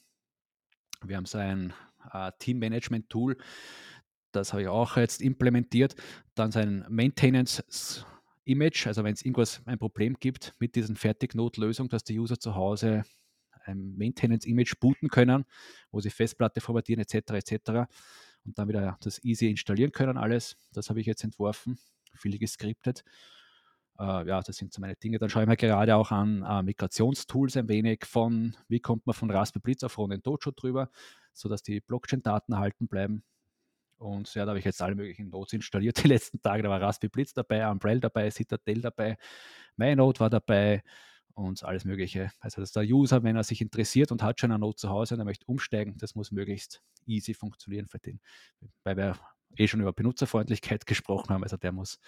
[1.03, 1.73] Wir haben so ein
[2.11, 3.38] äh, Team-Management-Tool,
[4.32, 5.95] das habe ich auch jetzt implementiert.
[6.36, 12.17] Dann sein Maintenance-Image, also wenn es irgendwas ein Problem gibt mit diesen Fertig-Notlösungen, dass die
[12.17, 13.03] User zu Hause
[13.66, 15.45] ein Maintenance-Image booten können,
[15.91, 17.32] wo sie Festplatte formatieren etc.
[17.32, 17.70] etc.
[18.43, 20.57] Und dann wieder das easy installieren können, alles.
[20.74, 21.78] Das habe ich jetzt entworfen,
[22.14, 23.03] viel geskriptet.
[23.99, 25.20] Äh, ja, das sind so meine Dinge.
[25.20, 29.14] Dann schaue ich mir gerade auch an äh, Migrationstools ein wenig von, wie kommt man
[29.14, 30.89] von Raspberry Blitz auf Ronin Dojo drüber,
[31.34, 33.24] sodass die Blockchain-Daten erhalten bleiben.
[33.97, 36.64] Und ja, da habe ich jetzt alle möglichen Nodes installiert die letzten Tage.
[36.64, 39.18] Da war Raspberry Blitz dabei, Umbrella dabei, Citadel dabei,
[39.76, 40.82] MyNode war dabei
[41.34, 42.32] und alles Mögliche.
[42.39, 45.15] Also, dass der User, wenn er sich interessiert und hat schon eine Node zu Hause
[45.15, 48.19] und er möchte umsteigen, das muss möglichst easy funktionieren für den.
[48.84, 49.17] Weil wir
[49.57, 51.43] eh schon über Benutzerfreundlichkeit gesprochen haben.
[51.43, 51.99] Also, der muss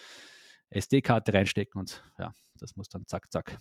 [0.69, 3.59] SD-Karte reinstecken und ja, das muss dann zack, zack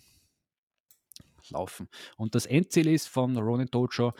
[1.49, 1.89] laufen.
[2.17, 4.13] Und das Endziel ist von Ronin Dojo,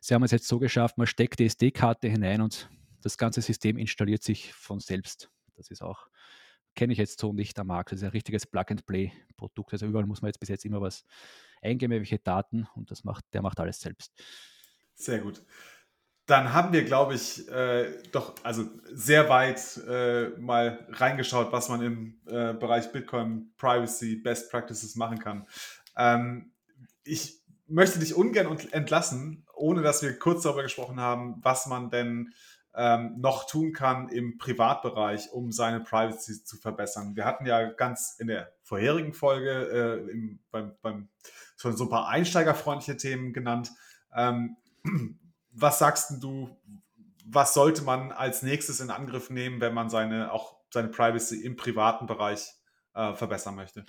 [0.00, 2.68] sie haben es jetzt so geschafft, man steckt die SD-Karte hinein und
[3.02, 5.30] das ganze System installiert sich von selbst.
[5.56, 6.08] Das ist auch,
[6.76, 7.90] kenne ich jetzt so nicht am Markt.
[7.90, 9.72] Das ist ein richtiges Plug-and-Play-Produkt.
[9.72, 11.04] Also überall muss man jetzt bis jetzt immer was
[11.62, 14.12] eingeben, welche Daten und das macht, der macht alles selbst.
[14.94, 15.42] Sehr gut.
[16.26, 21.82] Dann haben wir, glaube ich, äh, doch also sehr weit äh, mal reingeschaut, was man
[21.82, 25.46] im äh, Bereich Bitcoin Privacy Best Practices machen kann.
[25.96, 26.52] Ähm,
[27.04, 32.32] ich möchte dich ungern entlassen, ohne dass wir kurz darüber gesprochen haben, was man denn
[32.76, 37.16] ähm, noch tun kann im Privatbereich, um seine Privacy zu verbessern.
[37.16, 41.08] Wir hatten ja ganz in der vorherigen Folge äh, im, beim, beim,
[41.56, 43.70] schon so ein paar einsteigerfreundliche Themen genannt.
[44.14, 44.56] Ähm,
[45.52, 46.54] was sagst du,
[47.24, 51.56] was sollte man als nächstes in Angriff nehmen, wenn man seine, auch seine Privacy im
[51.56, 52.52] privaten Bereich
[52.94, 53.86] äh, verbessern möchte?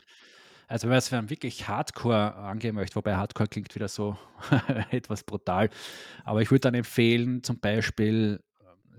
[0.69, 4.17] Also wenn man es wirklich Hardcore angehen möchte, wobei Hardcore klingt wieder so
[4.91, 5.69] etwas brutal,
[6.23, 8.41] aber ich würde dann empfehlen, zum Beispiel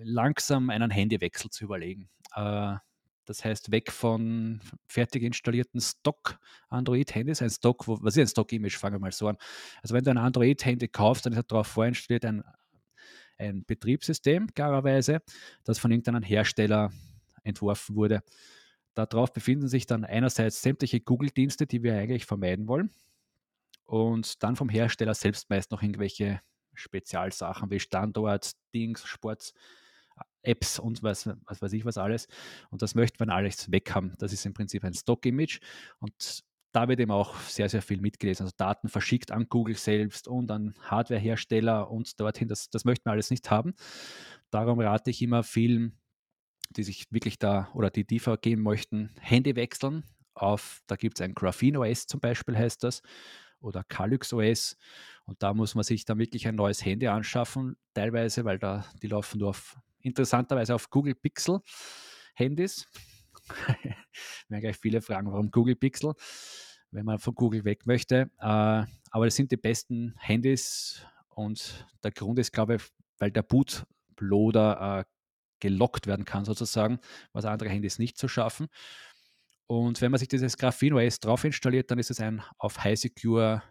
[0.02, 2.08] langsam einen Handywechsel zu überlegen.
[2.34, 2.76] Äh,
[3.24, 8.94] das heißt, weg von fertig installierten Stock-Android-Handys, ein Stock, wo, was ist ein Stock-Image, fangen
[8.94, 9.36] wir mal so an.
[9.82, 12.42] Also wenn du ein Android-Handy kaufst, dann ist darauf vorinstalliert ein,
[13.36, 15.20] ein Betriebssystem, klarerweise,
[15.64, 16.90] das von irgendeinem Hersteller
[17.44, 18.22] entworfen wurde.
[18.94, 22.90] Darauf befinden sich dann einerseits sämtliche Google-Dienste, die wir eigentlich vermeiden wollen.
[23.84, 26.40] Und dann vom Hersteller selbst meist noch irgendwelche
[26.74, 29.52] Spezialsachen wie Standort, Dings, Sports,
[30.42, 32.28] Apps und was, was weiß ich was alles.
[32.70, 34.14] Und das möchte man alles weg haben.
[34.18, 35.60] Das ist im Prinzip ein Stock-Image
[35.98, 38.44] und da wird eben auch sehr, sehr viel mitgelesen.
[38.44, 42.48] Also Daten verschickt an Google selbst und an Hardwarehersteller und dorthin.
[42.48, 43.74] Das, das möchten wir alles nicht haben.
[44.50, 45.98] Darum rate ich immer vielen,
[46.70, 50.04] die sich wirklich da oder die tiefer gehen möchten, Handy wechseln
[50.34, 53.02] auf, da gibt es ein Graphene OS zum Beispiel, heißt das,
[53.60, 54.76] oder Calyx OS.
[55.24, 59.08] Und da muss man sich dann wirklich ein neues Handy anschaffen, teilweise, weil da die
[59.08, 61.60] laufen nur auf interessanterweise auf Google Pixel
[62.34, 62.86] Handys.
[64.48, 66.14] werden gleich viele fragen, warum Google Pixel,
[66.90, 68.30] wenn man von Google weg möchte.
[68.40, 72.82] Äh, aber das sind die besten Handys und der Grund ist, glaube ich,
[73.18, 75.04] weil der Bootloader äh,
[75.60, 77.00] gelockt werden kann, sozusagen,
[77.32, 78.68] was andere Handys nicht zu schaffen.
[79.66, 82.98] Und wenn man sich dieses Graphene OS drauf installiert, dann ist es ein auf High
[82.98, 83.62] Secure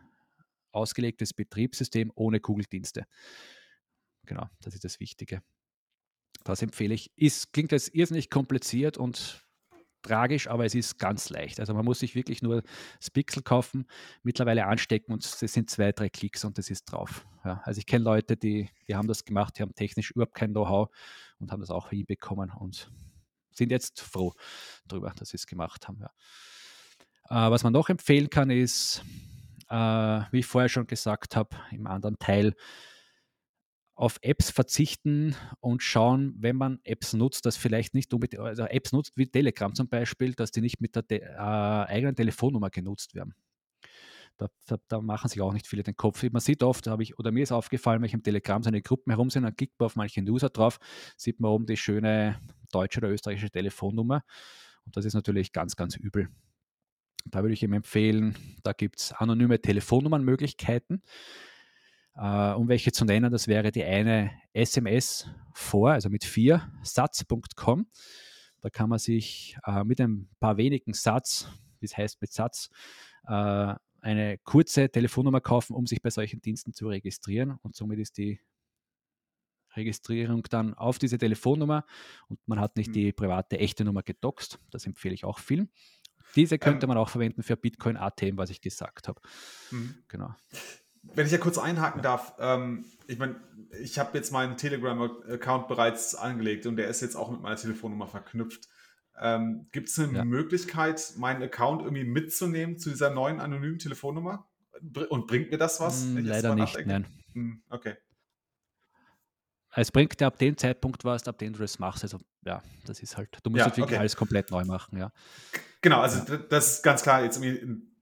[0.72, 3.06] ausgelegtes Betriebssystem ohne Google-Dienste.
[4.26, 5.42] Genau, das ist das Wichtige.
[6.48, 7.12] Das empfehle ich.
[7.16, 9.44] Ist, klingt jetzt irrsinnig kompliziert und
[10.02, 11.60] tragisch, aber es ist ganz leicht.
[11.60, 12.64] Also man muss sich wirklich nur
[13.00, 13.86] das Pixel kaufen,
[14.24, 17.26] mittlerweile anstecken und es sind zwei, drei Klicks und das ist drauf.
[17.44, 20.52] Ja, also ich kenne Leute, die, die haben das gemacht, die haben technisch überhaupt kein
[20.52, 20.90] Know-how
[21.40, 22.92] und haben das auch hinbekommen und
[23.52, 24.34] sind jetzt froh
[24.88, 26.00] darüber, dass sie es gemacht haben.
[26.00, 27.48] Ja.
[27.48, 29.04] Äh, was man noch empfehlen kann, ist,
[29.70, 29.76] äh,
[30.32, 32.54] wie ich vorher schon gesagt habe, im anderen Teil,
[33.98, 38.92] auf Apps verzichten und schauen, wenn man Apps nutzt, dass vielleicht nicht unbedingt, also Apps
[38.92, 43.34] nutzt wie Telegram zum Beispiel, dass die nicht mit der äh, eigenen Telefonnummer genutzt werden.
[44.38, 46.22] Da, da, da, machen sich auch nicht viele den Kopf.
[46.32, 49.10] Man sieht oft, habe ich, oder mir ist aufgefallen, wenn ich im Telegram seine Gruppen
[49.10, 50.78] herum sind, dann klickt man auf manche User drauf,
[51.18, 52.40] sieht man oben die schöne
[52.72, 54.24] deutsche oder österreichische Telefonnummer.
[54.86, 56.30] Und das ist natürlich ganz, ganz übel.
[57.26, 61.02] Da würde ich ihm empfehlen, da gibt es anonyme Telefonnummernmöglichkeiten.
[62.18, 67.88] Äh, um welche zu nennen, das wäre die eine SMS vor, also mit vier, Satz.com.
[68.62, 71.48] Da kann man sich äh, mit ein paar wenigen Satz,
[71.80, 72.70] wie es heißt mit Satz,
[73.28, 77.60] äh, eine kurze Telefonnummer kaufen, um sich bei solchen Diensten zu registrieren.
[77.62, 78.40] Und somit ist die
[79.76, 81.86] Registrierung dann auf diese Telefonnummer
[82.30, 82.94] und man hat nicht mhm.
[82.94, 84.60] die private echte Nummer gedoxt.
[84.72, 85.70] Das empfehle ich auch vielen.
[86.36, 89.22] Diese könnte ähm, man auch verwenden für Bitcoin ATM, was ich gesagt habe.
[89.72, 90.04] Mhm.
[90.08, 90.34] Genau.
[91.04, 93.36] Wenn ich ja kurz einhaken darf, ähm, ich meine,
[93.82, 98.08] ich habe jetzt meinen Telegram-Account bereits angelegt und der ist jetzt auch mit meiner Telefonnummer
[98.08, 98.68] verknüpft.
[99.20, 100.26] Ähm, Gibt es eine ja.
[100.26, 104.48] Möglichkeit, meinen Account irgendwie mitzunehmen zu dieser neuen anonymen Telefonnummer?
[105.10, 106.06] Und bringt mir das was?
[106.06, 107.08] Mm, leider nicht, nein.
[107.34, 107.96] Hm, okay.
[109.76, 112.04] Es bringt dir ab dem Zeitpunkt was, ab dem du das machst.
[112.04, 113.98] Also ja, das ist halt, du musst ja, wirklich okay.
[113.98, 115.12] alles komplett neu machen, ja.
[115.82, 116.38] Genau, also ja.
[116.50, 117.40] das ist ganz klar, jetzt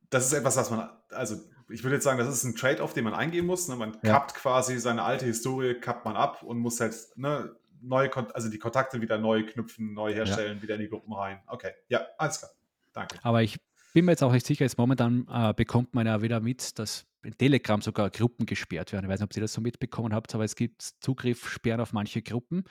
[0.09, 1.37] das ist etwas, was man, also
[1.69, 3.67] ich würde jetzt sagen, das ist ein Trade-off, den man eingehen muss.
[3.67, 3.75] Ne?
[3.75, 4.13] Man ja.
[4.13, 8.59] kappt quasi seine alte Historie, kappt man ab und muss halt ne, neue, also die
[8.59, 10.63] Kontakte wieder neu knüpfen, neu herstellen, ja.
[10.63, 11.41] wieder in die Gruppen rein.
[11.47, 12.51] Okay, ja, alles klar.
[12.93, 13.17] Danke.
[13.23, 13.57] Aber ich
[13.93, 17.05] bin mir jetzt auch nicht sicher, jetzt momentan äh, bekommt man ja wieder mit, dass
[17.23, 19.05] in Telegram sogar Gruppen gesperrt werden.
[19.05, 22.21] Ich weiß nicht, ob ihr das so mitbekommen habt, aber es gibt Zugriffssperren auf manche
[22.21, 22.63] Gruppen.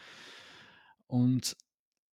[1.07, 1.57] Und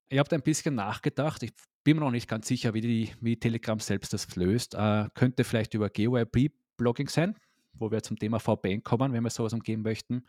[0.10, 1.44] ich habe da ein bisschen nachgedacht.
[1.44, 1.52] Ich
[1.84, 4.76] bin mir noch nicht ganz sicher, wie, die, wie Telegram selbst das löst.
[4.76, 6.52] Äh, könnte vielleicht über GeoIP
[6.82, 7.36] Blogging sein,
[7.74, 10.26] wo wir zum Thema VPN kommen, wenn wir sowas umgehen möchten,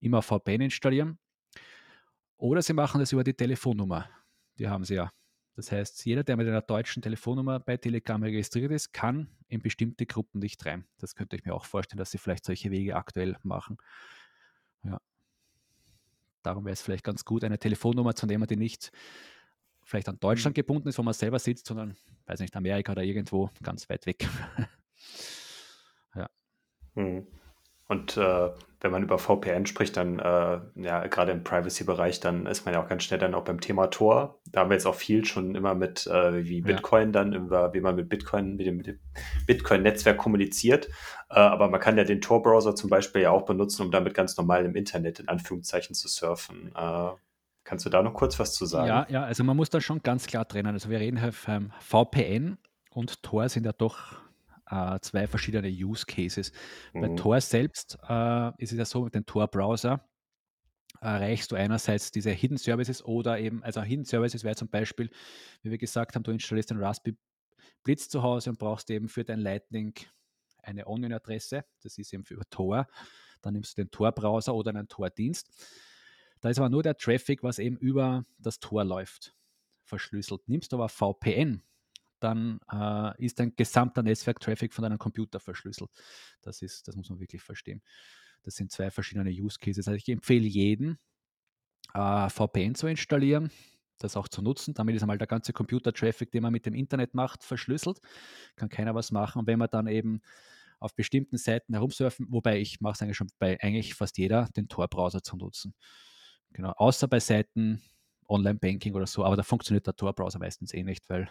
[0.00, 1.18] immer VPN installieren.
[2.36, 4.08] Oder Sie machen das über die Telefonnummer.
[4.58, 5.10] Die haben Sie ja.
[5.56, 10.06] Das heißt, jeder, der mit einer deutschen Telefonnummer bei Telegram registriert ist, kann in bestimmte
[10.06, 10.84] Gruppen nicht rein.
[10.98, 13.78] Das könnte ich mir auch vorstellen, dass Sie vielleicht solche Wege aktuell machen.
[14.84, 15.00] Ja.
[16.42, 18.92] Darum wäre es vielleicht ganz gut, eine Telefonnummer zu nehmen, die nicht
[19.82, 20.60] vielleicht an Deutschland mhm.
[20.60, 24.28] gebunden ist, wo man selber sitzt, sondern, weiß nicht, Amerika oder irgendwo ganz weit weg.
[26.94, 27.26] Mhm.
[27.88, 32.64] Und äh, wenn man über VPN spricht, dann äh, ja, gerade im Privacy-Bereich, dann ist
[32.64, 34.40] man ja auch ganz schnell dann auch beim Thema Tor.
[34.46, 37.12] Da haben wir jetzt auch viel schon immer mit, äh, wie Bitcoin ja.
[37.12, 39.00] dann, über, wie man mit Bitcoin, mit dem, dem
[39.46, 40.88] Bitcoin-Netzwerk kommuniziert.
[41.30, 44.36] Äh, aber man kann ja den Tor-Browser zum Beispiel ja auch benutzen, um damit ganz
[44.36, 46.70] normal im Internet in Anführungszeichen zu surfen.
[46.76, 47.10] Äh,
[47.64, 48.86] kannst du da noch kurz was zu sagen?
[48.86, 50.72] Ja, ja, also man muss da schon ganz klar trennen.
[50.72, 52.58] Also wir reden hier vom VPN
[52.90, 54.27] und Tor sind ja doch
[54.70, 56.52] äh, zwei verschiedene Use Cases.
[56.92, 57.00] Mhm.
[57.00, 60.04] Bei Tor selbst äh, ist es ja so, mit dem Tor-Browser
[61.00, 65.10] erreichst du einerseits diese Hidden Services oder eben, also Hidden Services wäre zum Beispiel,
[65.62, 67.16] wie wir gesagt haben, du installierst den Raspberry
[67.84, 69.94] Blitz zu Hause und brauchst eben für dein Lightning
[70.62, 72.86] eine Onion-Adresse, das ist eben für Tor.
[73.40, 75.48] Dann nimmst du den Tor-Browser oder einen Tor-Dienst.
[76.40, 79.36] Da ist aber nur der Traffic, was eben über das Tor läuft,
[79.84, 80.48] verschlüsselt.
[80.48, 81.62] Nimmst du aber VPN,
[82.20, 85.90] dann äh, ist dein gesamter Netzwerk-Traffic von deinem Computer verschlüsselt.
[86.42, 87.82] Das, ist, das muss man wirklich verstehen.
[88.42, 89.86] Das sind zwei verschiedene Use Cases.
[89.86, 90.98] Also ich empfehle jeden,
[91.94, 93.50] äh, VPN zu installieren,
[93.98, 94.74] das auch zu nutzen.
[94.74, 98.00] Damit ist einmal der ganze Computer-Traffic, den man mit dem Internet macht, verschlüsselt.
[98.56, 99.40] Kann keiner was machen.
[99.40, 100.20] Und wenn man dann eben
[100.80, 104.68] auf bestimmten Seiten herumsurfen, wobei ich mache es eigentlich schon bei eigentlich fast jeder, den
[104.68, 105.74] Tor-Browser zu nutzen.
[106.52, 107.82] Genau, außer bei Seiten
[108.28, 111.28] Online-Banking oder so, aber da funktioniert der Tor-Browser meistens eh nicht, weil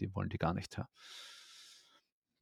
[0.00, 0.80] die wollen die gar nicht.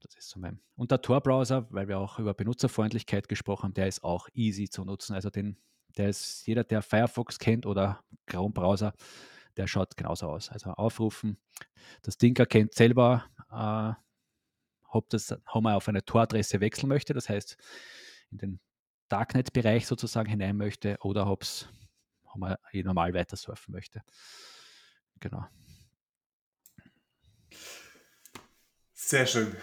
[0.01, 0.61] Das ist so mein.
[0.77, 4.85] Und der Tor-Browser, weil wir auch über Benutzerfreundlichkeit gesprochen haben, der ist auch easy zu
[4.85, 5.15] nutzen.
[5.15, 5.57] Also den,
[5.97, 8.93] der ist jeder, der Firefox kennt oder Chrome-Browser,
[9.57, 10.51] der schaut genauso aus.
[10.51, 11.39] Also aufrufen,
[12.03, 13.93] das Ding erkennt selber, äh,
[14.89, 17.57] ob, das, man auf eine Tor-Adresse wechseln möchte, das heißt
[18.31, 18.61] in den
[19.09, 21.45] Darknet-Bereich sozusagen hinein möchte oder ob
[22.35, 24.03] man eh normal weiter surfen möchte.
[25.21, 25.47] Genau.
[29.07, 29.55] Sehr schön.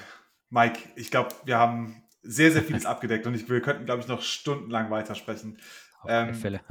[0.49, 4.07] Mike, ich glaube, wir haben sehr, sehr vieles abgedeckt und ich, wir könnten, glaube ich,
[4.07, 5.59] noch stundenlang weitersprechen.
[6.01, 6.61] auf alle Ähm, Fälle.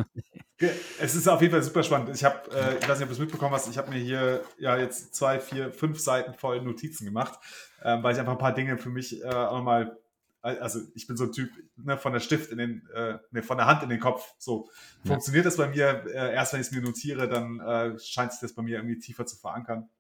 [0.99, 2.09] Es ist auf jeden Fall super spannend.
[2.15, 4.43] Ich habe, äh, ich weiß nicht, ob du es mitbekommen hast, ich habe mir hier
[4.57, 7.39] ja jetzt zwei, vier, fünf Seiten voll Notizen gemacht,
[7.83, 9.99] ähm, weil ich einfach ein paar Dinge für mich äh, auch nochmal,
[10.41, 13.59] also ich bin so ein Typ ne, von der Stift in den, äh, ne, von
[13.59, 14.33] der Hand in den Kopf.
[14.39, 14.71] So
[15.03, 15.11] Ja.
[15.11, 16.07] funktioniert das bei mir.
[16.07, 18.99] Äh, erst wenn ich es mir notiere, dann äh, scheint sich das bei mir irgendwie
[18.99, 19.91] tiefer zu verankern.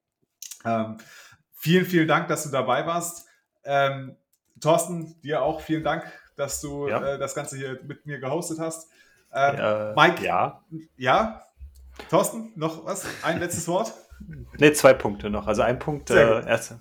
[0.64, 0.96] Ähm,
[1.62, 3.26] vielen, vielen Dank, dass du dabei warst.
[3.64, 4.16] Ähm,
[4.60, 6.04] Thorsten, dir auch vielen Dank,
[6.36, 7.14] dass du Ja.
[7.14, 8.90] äh, das Ganze hier mit mir gehostet hast.
[9.32, 10.60] Ähm, Äh, Mike, Ja.
[10.96, 11.42] ja?
[12.10, 13.06] Thorsten, noch was?
[13.22, 13.94] Ein letztes Wort?
[14.58, 15.46] Ne, zwei Punkte noch.
[15.48, 16.76] Also ein Punkt, äh, erst,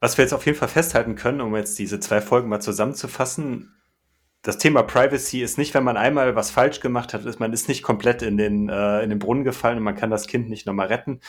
[0.00, 3.74] was wir jetzt auf jeden Fall festhalten können, um jetzt diese zwei Folgen mal zusammenzufassen.
[4.42, 7.68] Das Thema Privacy ist nicht, wenn man einmal was falsch gemacht hat, ist man ist
[7.68, 10.66] nicht komplett in den, äh, in den Brunnen gefallen und man kann das Kind nicht
[10.66, 11.20] nochmal retten.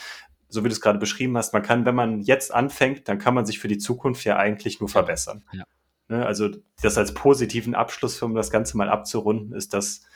[0.54, 3.34] So wie du es gerade beschrieben hast, man kann, wenn man jetzt anfängt, dann kann
[3.34, 5.44] man sich für die Zukunft ja eigentlich nur verbessern.
[5.52, 5.64] Ja.
[6.06, 6.48] Ne, also
[6.80, 10.06] das als positiven Abschluss, um das Ganze mal abzurunden, ist, dass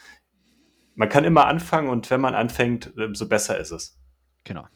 [0.95, 3.99] man kann immer anfangen und wenn man anfängt, umso besser ist es.
[4.45, 4.67] Genau.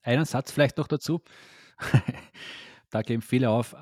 [0.00, 1.20] Einen Satz vielleicht noch dazu.
[2.90, 3.76] da geben viele auf.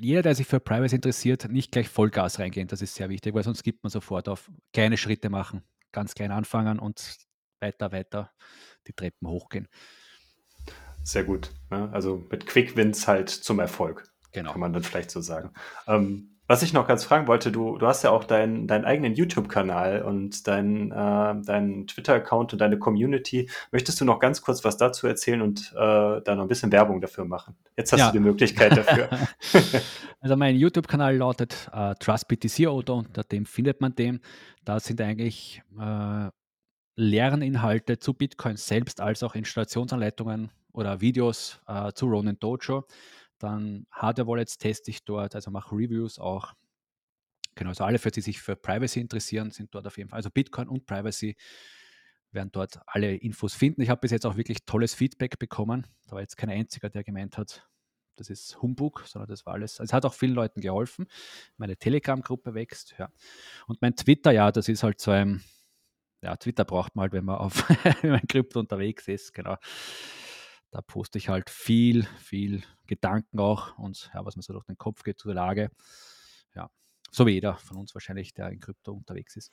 [0.00, 2.68] Jeder, der sich für Privacy interessiert, nicht gleich Vollgas reingehen.
[2.68, 5.64] Das ist sehr wichtig, weil sonst gibt man sofort auf kleine Schritte machen.
[5.92, 7.18] Ganz klein anfangen und
[7.60, 8.30] weiter, weiter
[8.86, 9.68] die Treppen hochgehen.
[11.02, 11.50] Sehr gut.
[11.70, 11.88] Ne?
[11.92, 14.52] Also mit Quick Wins halt zum Erfolg, Genau.
[14.52, 15.50] kann man dann vielleicht so sagen.
[15.86, 20.00] Ähm, was ich noch ganz fragen wollte, du, du hast ja auch deinen eigenen YouTube-Kanal
[20.00, 23.50] und deinen äh, deinen Twitter-Account und deine Community.
[23.70, 25.76] Möchtest du noch ganz kurz was dazu erzählen und äh,
[26.22, 27.54] da noch ein bisschen Werbung dafür machen?
[27.76, 28.06] Jetzt hast Ja.
[28.06, 29.08] du die Möglichkeit dafür.
[30.20, 34.20] Also mein YouTube-Kanal lautet äh, TrustBTC oder unter dem findet man den.
[34.64, 36.28] Da sind eigentlich äh,
[36.98, 42.88] Lerninhalte zu Bitcoin selbst, als auch Installationsanleitungen oder Videos äh, zu Ronin Dojo.
[43.38, 46.54] Dann Hardware-Wallets teste ich dort, also mache Reviews auch.
[47.54, 50.16] Genau, also alle, für die sich für Privacy interessieren, sind dort auf jeden Fall.
[50.16, 51.36] Also Bitcoin und Privacy
[52.32, 53.80] werden dort alle Infos finden.
[53.80, 55.86] Ich habe bis jetzt auch wirklich tolles Feedback bekommen.
[56.06, 57.68] Da war jetzt kein einziger, der gemeint hat,
[58.16, 59.78] das ist Humbug, sondern das war alles.
[59.78, 61.06] Also es hat auch vielen Leuten geholfen.
[61.58, 63.12] Meine Telegram-Gruppe wächst, ja.
[63.68, 65.44] Und mein Twitter, ja, das ist halt so ein,
[66.22, 67.64] ja, Twitter braucht man halt, wenn man auf
[68.28, 69.56] Krypto unterwegs ist, genau.
[70.70, 74.76] Da poste ich halt viel, viel Gedanken auch und ja, was mir so durch den
[74.76, 75.70] Kopf geht zu der Lage.
[76.54, 76.70] Ja,
[77.10, 79.52] so wie jeder von uns wahrscheinlich, der in Krypto unterwegs ist.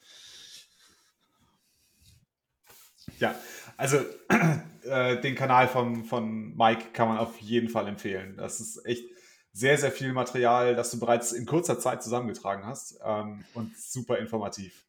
[3.20, 3.36] Ja,
[3.78, 3.98] also
[4.84, 8.36] äh, den Kanal von, von Mike kann man auf jeden Fall empfehlen.
[8.38, 9.06] Das ist echt
[9.54, 14.18] sehr, sehr viel Material, das du bereits in kurzer Zeit zusammengetragen hast ähm, und super
[14.18, 14.86] informativ.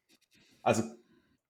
[0.61, 0.83] Also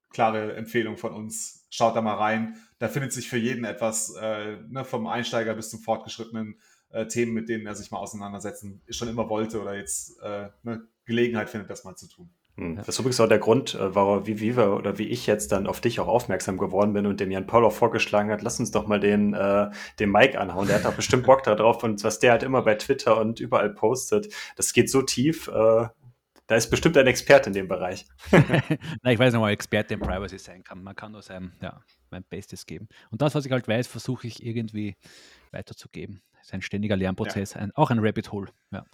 [0.09, 1.65] klare Empfehlung von uns.
[1.69, 2.55] Schaut da mal rein.
[2.79, 7.33] Da findet sich für jeden etwas, äh, ne, vom Einsteiger bis zum fortgeschrittenen äh, Themen,
[7.33, 11.69] mit denen er sich mal auseinandersetzen schon immer wollte oder jetzt äh, eine Gelegenheit findet,
[11.69, 12.29] das mal zu tun.
[12.57, 15.27] Hm, Das ist übrigens auch der Grund, äh, warum, wie, wie wir oder wie ich
[15.27, 18.41] jetzt dann auf dich auch aufmerksam geworden bin und dem Jan Paul auch vorgeschlagen hat,
[18.41, 20.67] lass uns doch mal den, äh, den Mike anhauen.
[20.67, 23.69] Der hat auch bestimmt Bock darauf und was der halt immer bei Twitter und überall
[23.69, 25.47] postet, das geht so tief.
[25.49, 25.87] Äh,
[26.47, 28.05] da ist bestimmt ein Experte in dem Bereich.
[28.31, 30.81] Na, ich weiß nicht, ob man Experte in Privacy sein kann.
[30.81, 32.87] Man kann nur sein, ja, mein Bestes geben.
[33.11, 34.95] Und das, was ich halt weiß, versuche ich irgendwie
[35.51, 36.21] weiterzugeben.
[36.33, 38.49] Das ist ein ständiger Lernprozess, ein, auch ein Rabbit Hole.
[38.71, 38.85] Ja.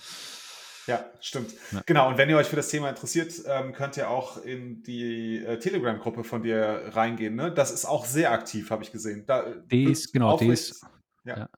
[0.86, 1.54] Ja, stimmt.
[1.72, 1.82] Ja.
[1.86, 5.38] Genau, und wenn ihr euch für das Thema interessiert, ähm, könnt ihr auch in die
[5.38, 7.36] äh, Telegram-Gruppe von dir reingehen.
[7.36, 7.54] Ne?
[7.54, 9.26] Das ist auch sehr aktiv, habe ich gesehen.
[9.26, 10.86] Da, Die wird ist, genau, die ist,
[11.24, 11.38] Ja.
[11.38, 11.50] ja.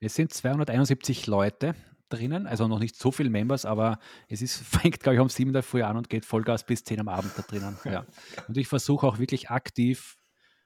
[0.00, 1.74] es sind 271 Leute
[2.10, 3.98] drinnen, also noch nicht so viele Members, aber
[4.28, 7.00] es ist, fängt, glaube ich, um 7 der Früh an und geht Vollgas bis 10
[7.00, 7.78] am Abend da drinnen.
[7.84, 8.04] Ja.
[8.48, 10.16] Und ich versuche auch wirklich aktiv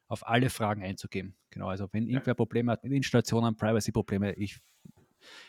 [0.08, 1.36] auf alle Fragen einzugehen.
[1.50, 4.60] Genau, also wenn irgendwer Probleme hat mit Installationen, Privacy-Probleme, ich,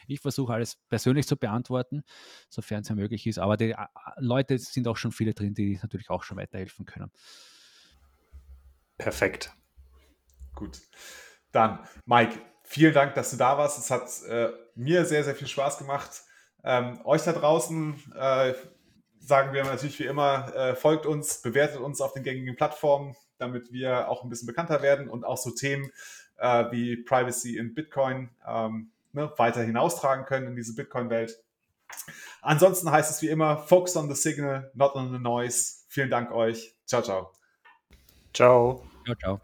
[0.07, 2.03] ich versuche alles persönlich zu beantworten,
[2.49, 3.39] sofern es ja möglich ist.
[3.39, 3.75] Aber die
[4.17, 7.11] Leute sind auch schon viele drin, die natürlich auch schon weiterhelfen können.
[8.97, 9.53] Perfekt.
[10.53, 10.79] Gut.
[11.51, 13.77] Dann, Mike, vielen Dank, dass du da warst.
[13.77, 16.23] Es hat äh, mir sehr, sehr viel Spaß gemacht.
[16.63, 18.53] Ähm, euch da draußen äh,
[19.19, 23.71] sagen wir natürlich wie immer, äh, folgt uns, bewertet uns auf den gängigen Plattformen, damit
[23.71, 25.91] wir auch ein bisschen bekannter werden und auch so Themen
[26.37, 31.39] äh, wie Privacy in Bitcoin ähm, ne, weiter hinaustragen können in diese Bitcoin-Welt.
[32.41, 35.85] Ansonsten heißt es wie immer, focus on the signal, not on the noise.
[35.87, 36.75] Vielen Dank euch.
[36.85, 37.31] Ciao, ciao.
[38.33, 38.83] Ciao.
[39.05, 39.41] Ciao, ciao.